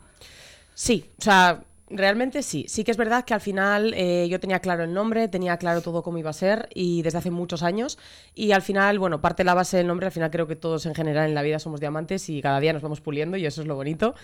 [0.74, 4.60] Sí, o sea, Realmente sí, sí que es verdad que al final eh, yo tenía
[4.60, 7.98] claro el nombre, tenía claro todo cómo iba a ser y desde hace muchos años
[8.32, 10.86] y al final, bueno, parte de la base del nombre, al final creo que todos
[10.86, 13.60] en general en la vida somos diamantes y cada día nos vamos puliendo y eso
[13.60, 14.14] es lo bonito.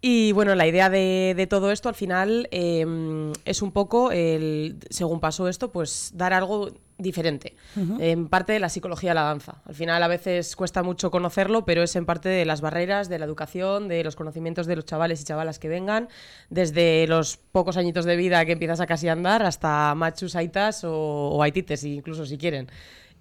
[0.00, 2.86] Y bueno, la idea de, de todo esto al final eh,
[3.44, 7.56] es un poco, el, según pasó esto, pues dar algo diferente.
[7.76, 8.02] Uh -huh.
[8.02, 9.60] En parte de la psicología de la danza.
[9.64, 13.18] Al final a veces cuesta mucho conocerlo, pero es en parte de las barreras, de
[13.18, 16.08] la educación, de los conocimientos de los chavales y chavalas que vengan,
[16.48, 20.92] desde los pocos añitos de vida que empiezas a casi andar hasta machus, aitas o,
[20.92, 22.68] o haitites, incluso si quieren.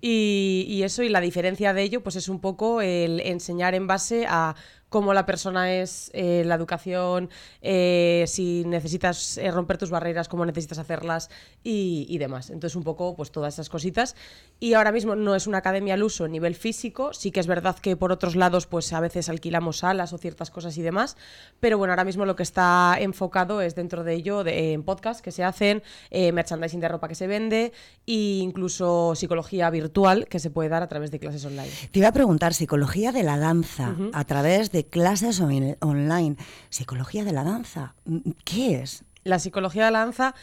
[0.01, 3.87] Y, y, eso y la diferencia de ello pues es un poco el enseñar en
[3.87, 4.55] base a
[4.89, 7.29] cómo la persona es, eh, la educación,
[7.61, 11.29] eh, si necesitas eh, romper tus barreras, cómo necesitas hacerlas
[11.63, 12.49] y, y, demás.
[12.49, 14.15] Entonces, un poco, pues todas esas cositas.
[14.59, 17.47] Y ahora mismo no es una academia al uso a nivel físico, sí que es
[17.47, 21.17] verdad que por otros lados, pues a veces alquilamos salas o ciertas cosas y demás,
[21.59, 25.21] pero bueno, ahora mismo lo que está enfocado es dentro de ello, de, en podcast
[25.21, 27.73] que se hacen, eh, merchandising de ropa que se vende
[28.07, 31.69] e incluso psicología virtual que se puede dar a través de clases online.
[31.91, 34.09] Te iba a preguntar, psicología de la danza, uh -huh.
[34.13, 36.35] a través de clases online.
[36.69, 37.95] Psicología de la danza,
[38.43, 39.05] ¿qué es?
[39.25, 40.35] La psicología de la danza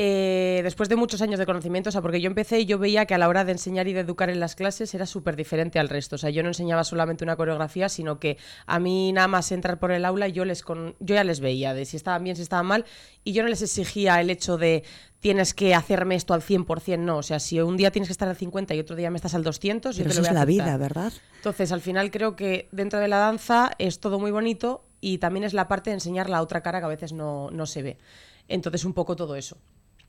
[0.00, 3.04] eh, después de muchos años de conocimiento, o sea, porque yo empecé y yo veía
[3.04, 5.80] que a la hora de enseñar y de educar en las clases era súper diferente
[5.80, 6.14] al resto.
[6.14, 9.80] O sea, yo no enseñaba solamente una coreografía, sino que a mí nada más entrar
[9.80, 12.42] por el aula yo les con, yo ya les veía de si estaban bien, si
[12.42, 12.84] estaban mal,
[13.24, 14.84] y yo no les exigía el hecho de
[15.18, 17.16] tienes que hacerme esto al 100%, no.
[17.16, 19.34] O sea, si un día tienes que estar al 50 y otro día me estás
[19.34, 21.12] al 200, Pero yo te eso lo es voy a la vida, ¿verdad?
[21.38, 25.44] Entonces, al final creo que dentro de la danza es todo muy bonito y también
[25.44, 27.98] es la parte de enseñar la otra cara que a veces no, no se ve.
[28.48, 29.58] Entonces, un poco todo eso.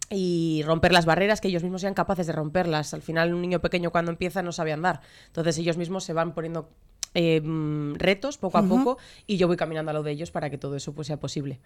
[0.09, 2.93] Y romper las barreras, que ellos mismos sean capaces de romperlas.
[2.93, 5.01] Al final, un niño pequeño cuando empieza no sabe andar.
[5.27, 6.69] Entonces, ellos mismos se van poniendo
[7.15, 7.41] eh,
[7.95, 10.75] retos poco a poco y yo voy caminando a lo de ellos para que todo
[10.75, 11.59] eso pues, sea posible.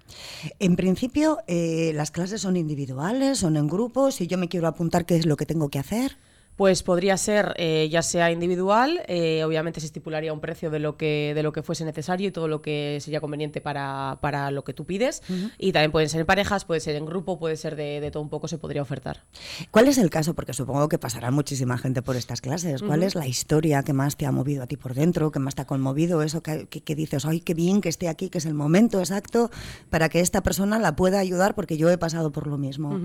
[0.59, 4.15] En principio, eh, las clases son individuales, son en grupos.
[4.15, 6.17] Si yo me quiero apuntar, ¿qué es lo que tengo que hacer?
[6.55, 10.97] Pues podría ser eh, ya sea individual, eh, obviamente se estipularía un precio de lo
[10.97, 14.63] que de lo que fuese necesario y todo lo que sería conveniente para, para lo
[14.63, 15.23] que tú pides.
[15.57, 18.21] Y también pueden ser en parejas, puede ser en grupo, puede ser de, de todo
[18.21, 19.23] un poco, se podría ofertar.
[19.71, 20.35] ¿Cuál es el caso?
[20.35, 22.83] Porque supongo que pasará muchísima gente por estas clases.
[22.83, 25.55] ¿Cuál es la historia que más te ha movido a ti por dentro, que más
[25.55, 26.21] te ha conmovido?
[26.21, 28.99] Eso que, que- que dices, ay, qué bien que esté aquí, que es el momento
[28.99, 29.49] exacto
[29.89, 32.99] para que esta persona la pueda ayudar porque yo he pasado por lo mismo.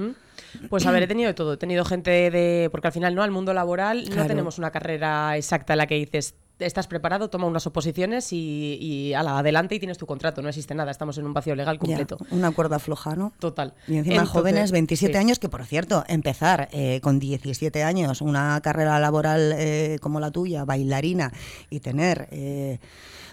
[0.69, 1.55] Pues a ver, he tenido de todo.
[1.55, 2.69] He tenido gente de.
[2.71, 3.23] Porque al final, ¿no?
[3.23, 6.35] Al mundo laboral no tenemos una carrera exacta en la que dices.
[6.59, 10.43] Estás preparado, toma unas oposiciones y, y ala, adelante y tienes tu contrato.
[10.43, 12.19] No existe nada, estamos en un vacío legal Ya, completo.
[12.33, 13.33] una cuerda floja, ¿no?
[13.39, 13.75] Total.
[13.87, 15.19] Y encima Entonces, jóvenes, 27 sí.
[15.19, 20.33] años, que por cierto, empezar eh, con 17 años una carrera laboral eh, como la
[20.33, 21.33] tuya, bailarina,
[21.71, 22.81] y tener eh,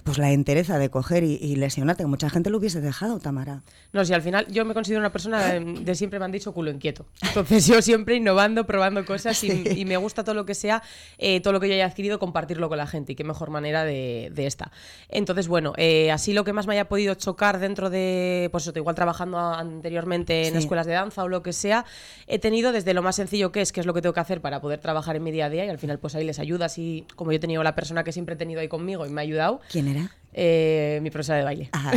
[0.06, 3.64] pues la entereza de coger y, y lesionarte, que mucha gente lo hubiese dejado, Tamara.
[3.92, 6.54] No, si al final yo me considero una persona de, de siempre me han dicho
[6.54, 7.08] culo inquieto.
[7.24, 9.80] Entonces yo siempre innovando, probando cosas y, Sí.
[9.82, 10.84] y me gusta todo lo que sea,
[11.18, 13.84] eh, todo lo que yo haya adquirido, compartirlo con la gente y qué mejor manera
[13.84, 14.72] de, de esta.
[15.10, 18.74] Entonces, bueno, eh, así lo que más me haya podido chocar dentro de, pues eso,
[18.78, 20.60] igual trabajando anteriormente en Sí.
[20.60, 21.86] escuelas de danza o lo que sea,
[22.28, 24.40] he tenido desde lo más sencillo que es, que es lo que tengo que hacer
[24.42, 26.78] para poder trabajar en mi día a día y al final pues ahí les ayudas
[26.78, 29.22] y como yo he tenido la persona que siempre he tenido ahí conmigo y me
[29.22, 30.12] ha ayudado, ¿Quién era?
[30.38, 31.70] eh, mi profesora de baile.
[31.72, 31.94] Ajá.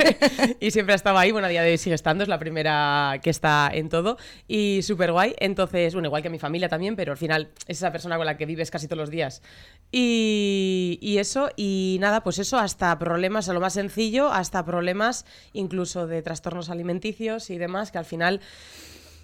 [0.60, 3.20] y siempre ha estado ahí, bueno, a día de hoy sigue estando, es la primera
[3.22, 4.16] que está en todo
[4.48, 5.34] y súper guay.
[5.38, 8.38] Entonces, bueno, igual que mi familia también, pero al final es esa persona con la
[8.38, 9.42] que vives casi todos los días.
[9.92, 15.26] Y, y eso, y nada, pues eso, hasta problemas, a lo más sencillo, hasta problemas
[15.52, 18.40] incluso de trastornos alimenticios y demás, que al final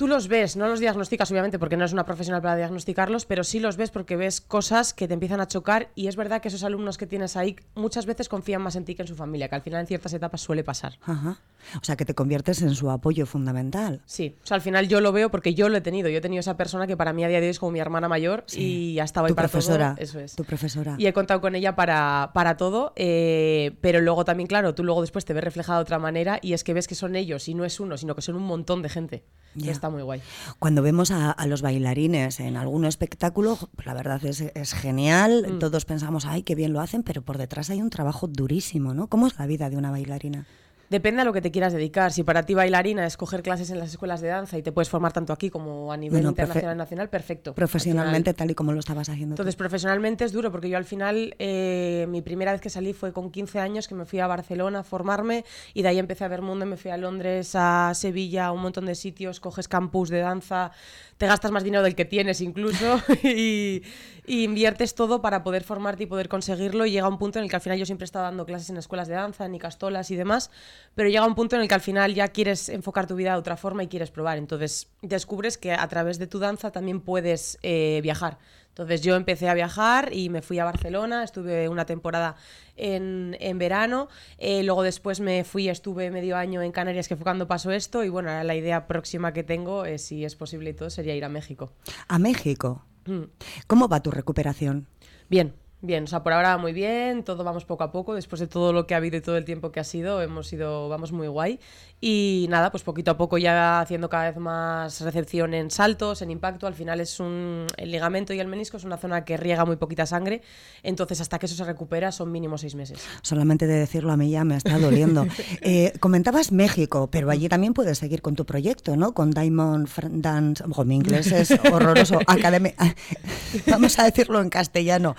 [0.01, 3.45] tú los ves, no los diagnosticas obviamente porque no eres una profesional para diagnosticarlos, pero
[3.45, 6.49] sí los ves porque ves cosas que te empiezan a chocar y es verdad que
[6.49, 9.51] esos alumnos que tienes ahí muchas veces confían más en ti que en su familia,
[9.51, 10.95] que al final en ciertas etapas suele pasar.
[11.03, 11.39] Ajá.
[11.79, 14.01] O sea, que te conviertes en su apoyo fundamental.
[14.07, 16.09] Sí, o sea, al final yo lo veo porque yo lo he tenido.
[16.09, 17.81] Yo he tenido esa persona que para mí a día de hoy es como mi
[17.81, 19.95] hermana mayor y ha estado ahí Tu para profesora.
[19.95, 20.03] todo.
[20.03, 20.35] Eso es.
[20.35, 20.95] Tu profesora.
[20.97, 25.03] Y he contado con ella para, para todo, eh, pero luego también, claro, tú luego
[25.03, 27.53] después te ves reflejada de otra manera y es que ves que son ellos y
[27.55, 29.25] no es uno, sino que son un montón de gente.
[29.55, 29.71] Ya.
[29.73, 30.21] está muy guay.
[30.59, 35.47] Cuando vemos a, a los bailarines en algún espectáculo, pues la verdad es, es genial.
[35.49, 35.59] Mm.
[35.59, 39.09] Todos pensamos, ay, qué bien lo hacen, pero por detrás hay un trabajo durísimo, ¿no?
[39.09, 40.47] ¿Cómo es la vida de una bailarina?
[40.91, 42.13] Depende a lo que te quieras dedicar.
[42.13, 44.91] Si para ti bailarina es coger clases en las escuelas de danza y te puedes
[44.91, 47.51] formar tanto aquí como a nivel Bueno, internacional nacional, perfecto.
[47.51, 49.37] Al Profesionalmente, tal y como lo estabas haciendo.
[49.37, 49.43] tú.
[49.43, 53.13] Entonces, profesionalmente es duro porque yo al final, eh, mi primera vez que salí fue
[53.13, 56.29] con 15 años, que me fui a Barcelona a formarme y de ahí empecé a
[56.29, 60.09] ver mundo, me fui a Londres, a Sevilla, a un montón de sitios, coges campus
[60.09, 60.73] de danza,
[61.19, 63.83] te gastas más dinero del que tienes incluso y,
[64.27, 67.51] y inviertes todo para poder formarte y poder conseguirlo y llega un punto en el
[67.51, 70.11] que al final yo siempre he estado dando clases en escuelas de danza, en Icastolas
[70.11, 70.51] y demás,
[70.95, 73.39] pero llega un punto en el que al final ya quieres enfocar tu vida de
[73.39, 77.59] otra forma y quieres probar, entonces descubres que a través de tu danza también puedes
[77.63, 78.39] eh, viajar.
[78.69, 82.37] Entonces yo empecé a viajar y me fui a Barcelona, estuve una temporada
[82.77, 84.09] en, en verano,
[84.39, 88.05] eh, luego después me fui, estuve medio año en Canarias, que fue cuando pasó esto,
[88.05, 91.15] y bueno, ahora la idea próxima que tengo, eh, si es posible y todo, sería
[91.15, 91.73] ir a México.
[92.09, 92.87] A México.
[93.07, 93.25] Mm.
[93.67, 94.87] ¿Cómo va tu recuperación?
[95.29, 98.47] Bien, bien, o sea, por ahora muy bien, todo vamos poco a poco, después de
[98.47, 101.13] todo lo que ha habido y todo el tiempo que ha sido, hemos ido, vamos
[101.13, 101.59] muy guay.
[102.03, 106.31] Y nada, pues poquito a poco ya haciendo cada vez más recepción en saltos, en
[106.31, 109.65] impacto, al final es un, el ligamento y el menisco es una zona que riega
[109.65, 110.43] muy poquita sangre,
[110.83, 113.01] entonces hasta que eso se recupera son mínimo seis meses.
[113.23, 115.27] Solamente de decirlo a mí ya me está doliendo.
[115.63, 119.13] Eh, comentabas México, pero allí también puedes seguir con tu proyecto, ¿no?
[119.13, 120.65] Con Diamond Dance.
[120.65, 122.19] Ojo, mi inglés es horroroso.
[122.27, 122.75] Academia,
[123.67, 125.15] vamos a decirlo en castellano.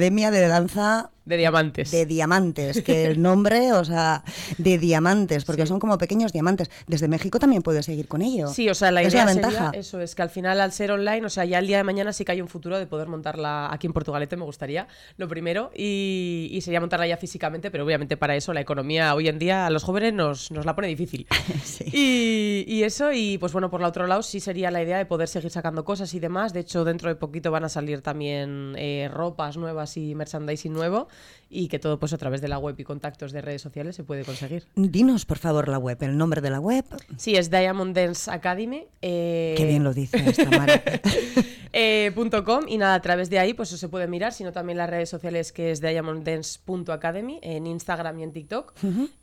[0.00, 1.90] Academia de Danza De diamantes.
[1.90, 4.24] De diamantes, que el nombre, o sea,
[4.56, 6.70] de diamantes, porque son como pequeños diamantes.
[6.86, 8.48] Desde México también puedes seguir con ello.
[8.48, 9.70] Sí, o sea, la es idea la sería ventaja.
[9.78, 12.14] eso, es que al final al ser online, o sea, ya el día de mañana
[12.14, 14.88] sí que hay un futuro de poder montarla aquí en Portugalete, me gustaría,
[15.18, 19.28] lo primero, y, y sería montarla ya físicamente, pero obviamente para eso la economía hoy
[19.28, 21.26] en día a los jóvenes nos, nos la pone difícil.
[21.92, 25.04] y, y eso, y pues bueno, por el otro lado sí sería la idea de
[25.04, 26.54] poder seguir sacando cosas y demás.
[26.54, 31.08] De hecho, dentro de poquito van a salir también eh, ropas nuevas y merchandising nuevo,
[31.48, 34.04] y que todo pues a través de la web y contactos de redes sociales se
[34.04, 34.64] puede conseguir.
[34.76, 36.84] Dinos, por favor, la web, el nombre de la web.
[37.16, 38.86] Sí, es Diamond Dance Academy.
[39.02, 40.82] eh, Qué bien lo dices, Tamara.
[41.72, 42.12] eh,
[42.44, 45.08] .com y nada, a través de ahí pues se puede mirar, sino también las redes
[45.08, 48.74] sociales que es diamonddance.academy en Instagram y en TikTok.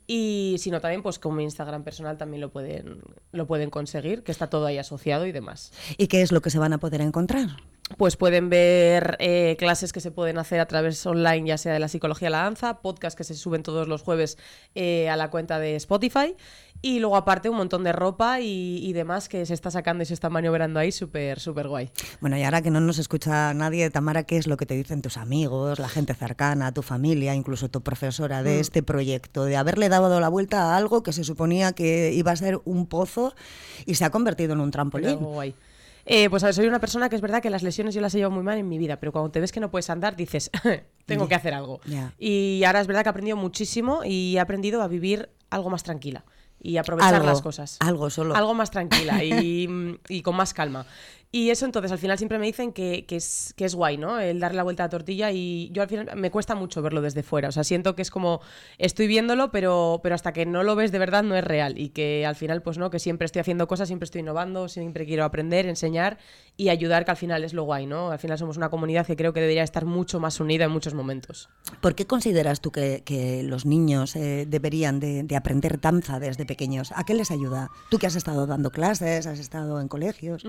[0.06, 3.00] Y si no también pues como Instagram personal también lo pueden,
[3.32, 5.72] lo pueden conseguir, que está todo ahí asociado y demás.
[5.96, 7.48] ¿Y qué es lo que se van a poder encontrar?
[7.96, 11.78] Pues pueden ver eh, clases que se pueden hacer a través online, ya sea de
[11.80, 14.36] la psicología a la danza, podcasts que se suben todos los jueves
[14.74, 16.36] eh, a la cuenta de Spotify
[16.80, 20.06] y luego aparte un montón de ropa y, y demás que se está sacando y
[20.06, 21.90] se está maniobrando ahí súper, súper guay.
[22.20, 25.02] Bueno, y ahora que no nos escucha nadie, Tamara, ¿qué es lo que te dicen
[25.02, 28.60] tus amigos, la gente cercana, tu familia, incluso tu profesora de Mm.
[28.60, 29.44] este proyecto?
[29.44, 32.86] De haberle dado la vuelta a algo que se suponía que iba a ser un
[32.86, 33.34] pozo
[33.86, 35.16] y se ha convertido en un trampolín.
[35.16, 35.54] Guay.
[36.10, 38.14] Eh, pues a ver, soy una persona que es verdad que las lesiones yo las
[38.14, 40.16] he llevado muy mal en mi vida, pero cuando te ves que no puedes andar,
[40.16, 40.50] dices,
[41.06, 41.80] tengo que hacer algo.
[42.18, 45.82] Y ahora es verdad que he aprendido muchísimo y he aprendido a vivir algo más
[45.82, 46.24] tranquila
[46.60, 47.76] y aprovechar Algo, las cosas.
[47.80, 48.34] algo solo.
[48.34, 50.86] Algo más tranquila y, y con más calma.
[51.30, 54.18] Y eso entonces al final siempre me dicen que, que es, que es guay, ¿no?
[54.18, 57.02] El darle la vuelta a la tortilla y yo al final me cuesta mucho verlo
[57.02, 57.48] desde fuera.
[57.48, 58.40] O sea, siento que es como
[58.78, 61.78] estoy viéndolo, pero, pero hasta que no lo ves de verdad no es real.
[61.78, 65.04] Y que al final, pues no, que siempre estoy haciendo cosas, siempre estoy innovando, siempre
[65.04, 66.16] quiero aprender, enseñar
[66.56, 68.10] y ayudar, que al final es lo guay, ¿no?
[68.10, 70.94] Al final somos una comunidad que creo que debería estar mucho más unida en muchos
[70.94, 71.50] momentos.
[71.82, 76.46] ¿Por qué consideras tú que, que los niños eh, deberían de, de aprender danza desde
[76.46, 76.90] pequeños?
[76.96, 77.70] ¿A qué les ayuda?
[77.90, 80.42] Tú que has estado dando clases, has estado en colegios.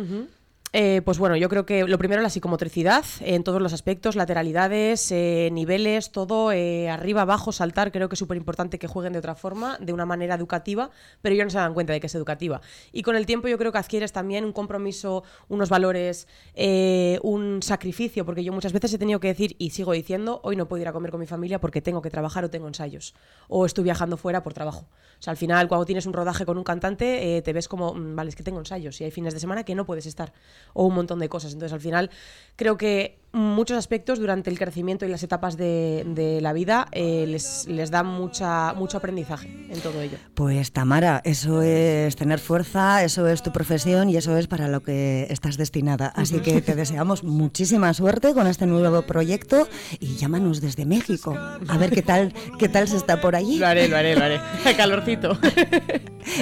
[0.71, 5.11] Eh, pues bueno, yo creo que lo primero la psicomotricidad en todos los aspectos, lateralidades,
[5.11, 9.19] eh, niveles, todo, eh, arriba, abajo, saltar, creo que es súper importante que jueguen de
[9.19, 10.91] otra forma, de una manera educativa,
[11.23, 12.61] pero ellos no se dan cuenta de que es educativa.
[12.91, 17.63] Y con el tiempo yo creo que adquieres también un compromiso, unos valores, eh, un
[17.63, 20.83] sacrificio, porque yo muchas veces he tenido que decir, y sigo diciendo, hoy no puedo
[20.83, 23.15] ir a comer con mi familia porque tengo que trabajar o tengo ensayos,
[23.47, 24.85] o estoy viajando fuera por trabajo.
[25.17, 27.95] O sea, al final, cuando tienes un rodaje con un cantante, eh, te ves como,
[27.95, 30.31] "Mm, vale, es que tengo ensayos y hay fines de semana que no puedes estar,
[30.73, 31.53] o un montón de cosas.
[31.53, 32.09] Entonces, al final,
[32.55, 37.25] creo que muchos aspectos durante el crecimiento y las etapas de, de la vida eh,
[37.27, 40.17] les, les da mucha, mucho aprendizaje en todo ello.
[40.33, 44.81] Pues Tamara, eso es tener fuerza, eso es tu profesión y eso es para lo
[44.81, 46.07] que estás destinada.
[46.15, 49.67] Así que te deseamos muchísima suerte con este nuevo proyecto
[49.99, 51.37] y llámanos desde México.
[51.67, 53.59] A ver qué tal, qué tal se está por allí.
[53.59, 54.39] Lo haré, lo haré, lo haré.
[54.77, 55.37] Calorcito.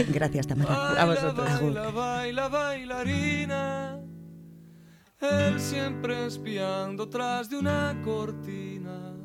[0.10, 1.02] Gracias, Tamara.
[1.02, 1.50] A vosotros.
[1.50, 1.74] Agur.
[1.74, 3.97] Baila, baila, bailarina.
[5.20, 9.17] Él siempre espiando tras de una cortina.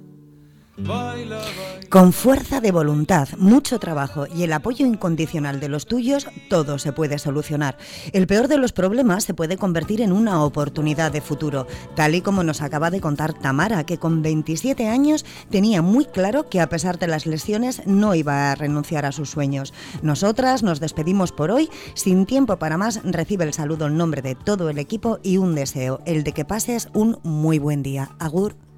[1.90, 6.92] Con fuerza de voluntad, mucho trabajo y el apoyo incondicional de los tuyos, todo se
[6.92, 7.76] puede solucionar.
[8.14, 12.22] El peor de los problemas se puede convertir en una oportunidad de futuro, tal y
[12.22, 16.70] como nos acaba de contar Tamara, que con 27 años tenía muy claro que a
[16.70, 19.74] pesar de las lesiones no iba a renunciar a sus sueños.
[20.00, 24.36] Nosotras nos despedimos por hoy, sin tiempo para más, recibe el saludo en nombre de
[24.36, 28.12] todo el equipo y un deseo, el de que pases un muy buen día.
[28.18, 28.71] Agur.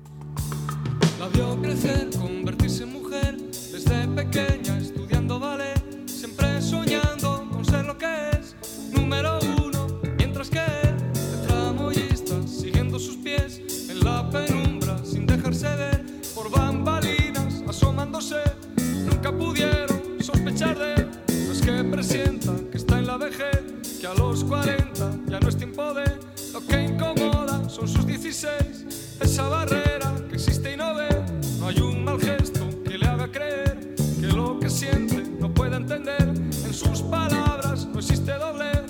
[1.24, 3.38] La crecer, convertirse en mujer,
[3.72, 8.54] desde pequeña estudiando ballet, siempre soñando con ser lo que es,
[8.92, 9.86] número uno,
[10.18, 16.04] mientras que él, de tramoyista, siguiendo sus pies en la penumbra, sin dejarse ver,
[16.34, 18.42] por bambalinas, asomándose,
[19.06, 21.10] nunca pudieron sospechar de él,
[21.48, 23.62] no que presienta que está en la vejez,
[23.98, 26.04] que a los 40 ya no es tiempo de,
[26.52, 29.94] lo que incomoda son sus 16, esa barrera
[32.18, 33.76] que le haga creer
[34.20, 36.22] que lo que siente no puede entender.
[36.22, 38.84] En sus palabras no existe doble